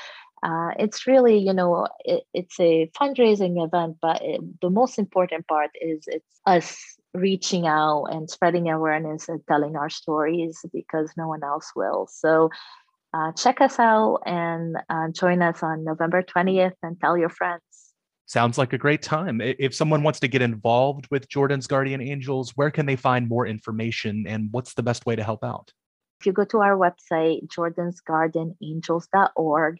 Uh, 0.42 0.70
it's 0.78 1.06
really, 1.06 1.38
you 1.38 1.52
know, 1.52 1.88
it, 2.04 2.24
it's 2.32 2.58
a 2.60 2.90
fundraising 2.98 3.64
event, 3.64 3.96
but 4.00 4.22
it, 4.22 4.40
the 4.60 4.70
most 4.70 4.98
important 4.98 5.46
part 5.46 5.70
is 5.80 6.04
it's 6.06 6.40
us 6.46 6.78
reaching 7.14 7.66
out 7.66 8.04
and 8.06 8.30
spreading 8.30 8.68
awareness 8.68 9.28
and 9.28 9.40
telling 9.48 9.76
our 9.76 9.90
stories 9.90 10.64
because 10.72 11.10
no 11.16 11.26
one 11.26 11.42
else 11.42 11.72
will. 11.74 12.06
So 12.10 12.50
uh, 13.14 13.32
check 13.32 13.60
us 13.60 13.78
out 13.78 14.20
and 14.26 14.76
uh, 14.88 15.08
join 15.08 15.42
us 15.42 15.62
on 15.62 15.84
November 15.84 16.22
20th 16.22 16.74
and 16.82 17.00
tell 17.00 17.16
your 17.16 17.30
friends. 17.30 17.62
Sounds 18.26 18.58
like 18.58 18.74
a 18.74 18.78
great 18.78 19.00
time. 19.00 19.40
If 19.40 19.74
someone 19.74 20.02
wants 20.02 20.20
to 20.20 20.28
get 20.28 20.42
involved 20.42 21.08
with 21.10 21.30
Jordan's 21.30 21.66
Guardian 21.66 22.02
Angels, 22.02 22.52
where 22.56 22.70
can 22.70 22.84
they 22.84 22.96
find 22.96 23.26
more 23.26 23.46
information 23.46 24.26
and 24.26 24.48
what's 24.50 24.74
the 24.74 24.82
best 24.82 25.06
way 25.06 25.16
to 25.16 25.24
help 25.24 25.42
out? 25.42 25.72
If 26.20 26.26
you 26.26 26.32
go 26.32 26.44
to 26.44 26.58
our 26.58 26.76
website, 26.76 27.48
jordansguardianangels.org, 27.48 29.78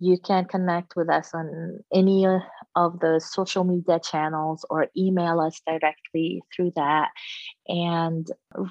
you 0.00 0.18
can 0.18 0.46
connect 0.46 0.96
with 0.96 1.10
us 1.10 1.30
on 1.34 1.78
any 1.94 2.26
of 2.74 3.00
the 3.00 3.20
social 3.22 3.64
media 3.64 4.00
channels 4.00 4.64
or 4.70 4.88
email 4.96 5.40
us 5.40 5.60
directly 5.66 6.42
through 6.54 6.72
that. 6.74 7.10
And 7.68 8.26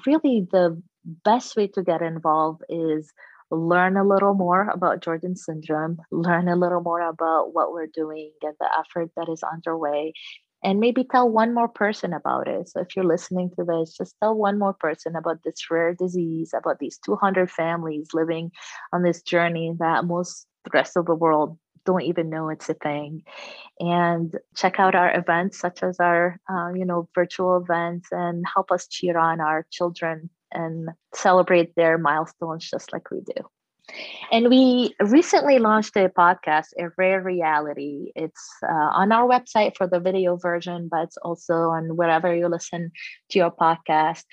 really, 0.06 0.46
the 0.50 0.82
best 1.24 1.56
way 1.56 1.68
to 1.68 1.82
get 1.82 2.02
involved 2.02 2.62
is 2.68 3.12
learn 3.50 3.96
a 3.96 4.04
little 4.04 4.34
more 4.34 4.68
about 4.68 5.02
Jordan 5.02 5.36
syndrome, 5.36 5.98
learn 6.10 6.48
a 6.48 6.56
little 6.56 6.82
more 6.82 7.00
about 7.00 7.54
what 7.54 7.72
we're 7.72 7.86
doing 7.86 8.32
and 8.42 8.54
the 8.60 8.68
effort 8.78 9.10
that 9.16 9.28
is 9.28 9.42
underway, 9.42 10.12
and 10.62 10.78
maybe 10.78 11.04
tell 11.04 11.28
one 11.28 11.54
more 11.54 11.68
person 11.68 12.12
about 12.12 12.48
it. 12.48 12.68
So 12.68 12.80
if 12.80 12.94
you're 12.94 13.04
listening 13.04 13.50
to 13.56 13.64
this, 13.64 13.96
just 13.96 14.14
tell 14.22 14.34
one 14.34 14.58
more 14.58 14.74
person 14.74 15.16
about 15.16 15.38
this 15.44 15.70
rare 15.70 15.94
disease, 15.94 16.52
about 16.54 16.78
these 16.80 16.98
200 17.04 17.50
families 17.50 18.08
living 18.12 18.50
on 18.92 19.02
this 19.02 19.22
journey 19.22 19.74
that 19.78 20.04
most 20.04 20.46
the 20.64 20.70
rest 20.72 20.96
of 20.96 21.06
the 21.06 21.14
world 21.14 21.58
don't 21.86 22.02
even 22.02 22.30
know 22.30 22.48
it's 22.48 22.68
a 22.68 22.74
thing. 22.74 23.22
And 23.78 24.36
check 24.56 24.78
out 24.78 24.94
our 24.94 25.16
events 25.16 25.58
such 25.58 25.82
as 25.82 25.98
our 26.00 26.38
uh, 26.48 26.72
you 26.74 26.84
know 26.84 27.08
virtual 27.14 27.56
events 27.56 28.08
and 28.10 28.44
help 28.52 28.70
us 28.70 28.86
cheer 28.86 29.18
on 29.18 29.40
our 29.40 29.66
children 29.70 30.30
and 30.52 30.90
celebrate 31.14 31.74
their 31.74 31.96
milestones 31.98 32.68
just 32.68 32.92
like 32.92 33.10
we 33.10 33.20
do. 33.20 33.42
And 34.30 34.48
we 34.48 34.94
recently 35.00 35.58
launched 35.58 35.96
a 35.96 36.08
podcast 36.08 36.68
a 36.78 36.90
rare 36.96 37.20
reality. 37.22 38.12
It's 38.14 38.48
uh, 38.62 38.90
on 39.00 39.10
our 39.10 39.28
website 39.28 39.76
for 39.76 39.86
the 39.86 40.00
video 40.00 40.36
version 40.36 40.88
but 40.90 41.04
it's 41.04 41.16
also 41.16 41.70
on 41.70 41.96
wherever 41.96 42.34
you 42.34 42.48
listen 42.48 42.92
to 43.30 43.38
your 43.38 43.50
podcast. 43.50 44.24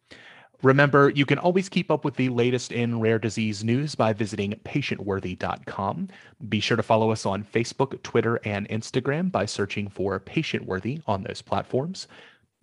Remember, 0.62 1.10
you 1.10 1.26
can 1.26 1.38
always 1.38 1.68
keep 1.68 1.90
up 1.90 2.04
with 2.04 2.16
the 2.16 2.30
latest 2.30 2.72
in 2.72 3.00
rare 3.00 3.18
disease 3.18 3.62
news 3.62 3.94
by 3.94 4.12
visiting 4.12 4.52
patientworthy.com. 4.64 6.08
Be 6.48 6.60
sure 6.60 6.76
to 6.76 6.82
follow 6.82 7.10
us 7.10 7.26
on 7.26 7.44
Facebook, 7.44 8.02
Twitter, 8.02 8.40
and 8.44 8.68
Instagram 8.68 9.30
by 9.30 9.44
searching 9.44 9.88
for 9.88 10.18
Patientworthy 10.18 11.02
on 11.06 11.22
those 11.22 11.42
platforms. 11.42 12.08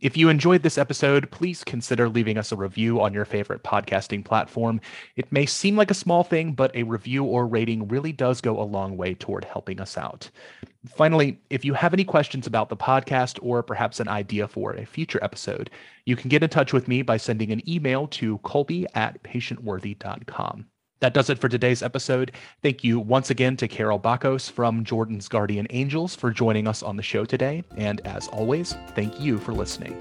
If 0.03 0.17
you 0.17 0.27
enjoyed 0.27 0.63
this 0.63 0.77
episode, 0.77 1.31
please 1.31 1.63
consider 1.63 2.09
leaving 2.09 2.37
us 2.37 2.51
a 2.51 2.57
review 2.57 2.99
on 2.99 3.13
your 3.13 3.23
favorite 3.23 3.63
podcasting 3.63 4.25
platform. 4.25 4.81
It 5.15 5.31
may 5.31 5.45
seem 5.45 5.77
like 5.77 5.91
a 5.91 5.93
small 5.93 6.25
thing, 6.25 6.51
but 6.51 6.75
a 6.75 6.83
review 6.83 7.23
or 7.23 7.47
rating 7.47 7.87
really 7.87 8.11
does 8.11 8.41
go 8.41 8.59
a 8.59 8.67
long 8.67 8.97
way 8.97 9.13
toward 9.13 9.45
helping 9.45 9.79
us 9.79 9.97
out. 9.97 10.29
Finally, 10.85 11.39
if 11.49 11.63
you 11.63 11.73
have 11.73 11.93
any 11.93 12.03
questions 12.03 12.45
about 12.45 12.67
the 12.67 12.75
podcast 12.75 13.39
or 13.41 13.63
perhaps 13.63 14.01
an 14.01 14.09
idea 14.09 14.45
for 14.45 14.73
a 14.73 14.85
future 14.85 15.23
episode, 15.23 15.69
you 16.03 16.17
can 16.17 16.27
get 16.27 16.43
in 16.43 16.49
touch 16.49 16.73
with 16.73 16.89
me 16.89 17.01
by 17.01 17.15
sending 17.15 17.53
an 17.53 17.67
email 17.69 18.05
to 18.07 18.39
colby 18.39 18.85
at 18.95 19.23
patientworthy.com. 19.23 20.65
That 21.03 21.13
does 21.13 21.29
it 21.29 21.37
for 21.37 21.49
today's 21.49 21.83
episode. 21.83 22.31
Thank 22.61 22.81
you 22.81 22.97
once 22.97 23.29
again 23.29 23.57
to 23.57 23.67
Carol 23.67 23.99
Bacos 23.99 24.49
from 24.49 24.85
Jordan's 24.85 25.27
Guardian 25.27 25.67
Angels 25.69 26.15
for 26.15 26.31
joining 26.31 26.65
us 26.65 26.81
on 26.81 26.95
the 26.95 27.03
show 27.03 27.25
today. 27.25 27.61
And 27.75 27.99
as 28.07 28.29
always, 28.29 28.77
thank 28.95 29.19
you 29.19 29.37
for 29.37 29.51
listening. 29.51 29.93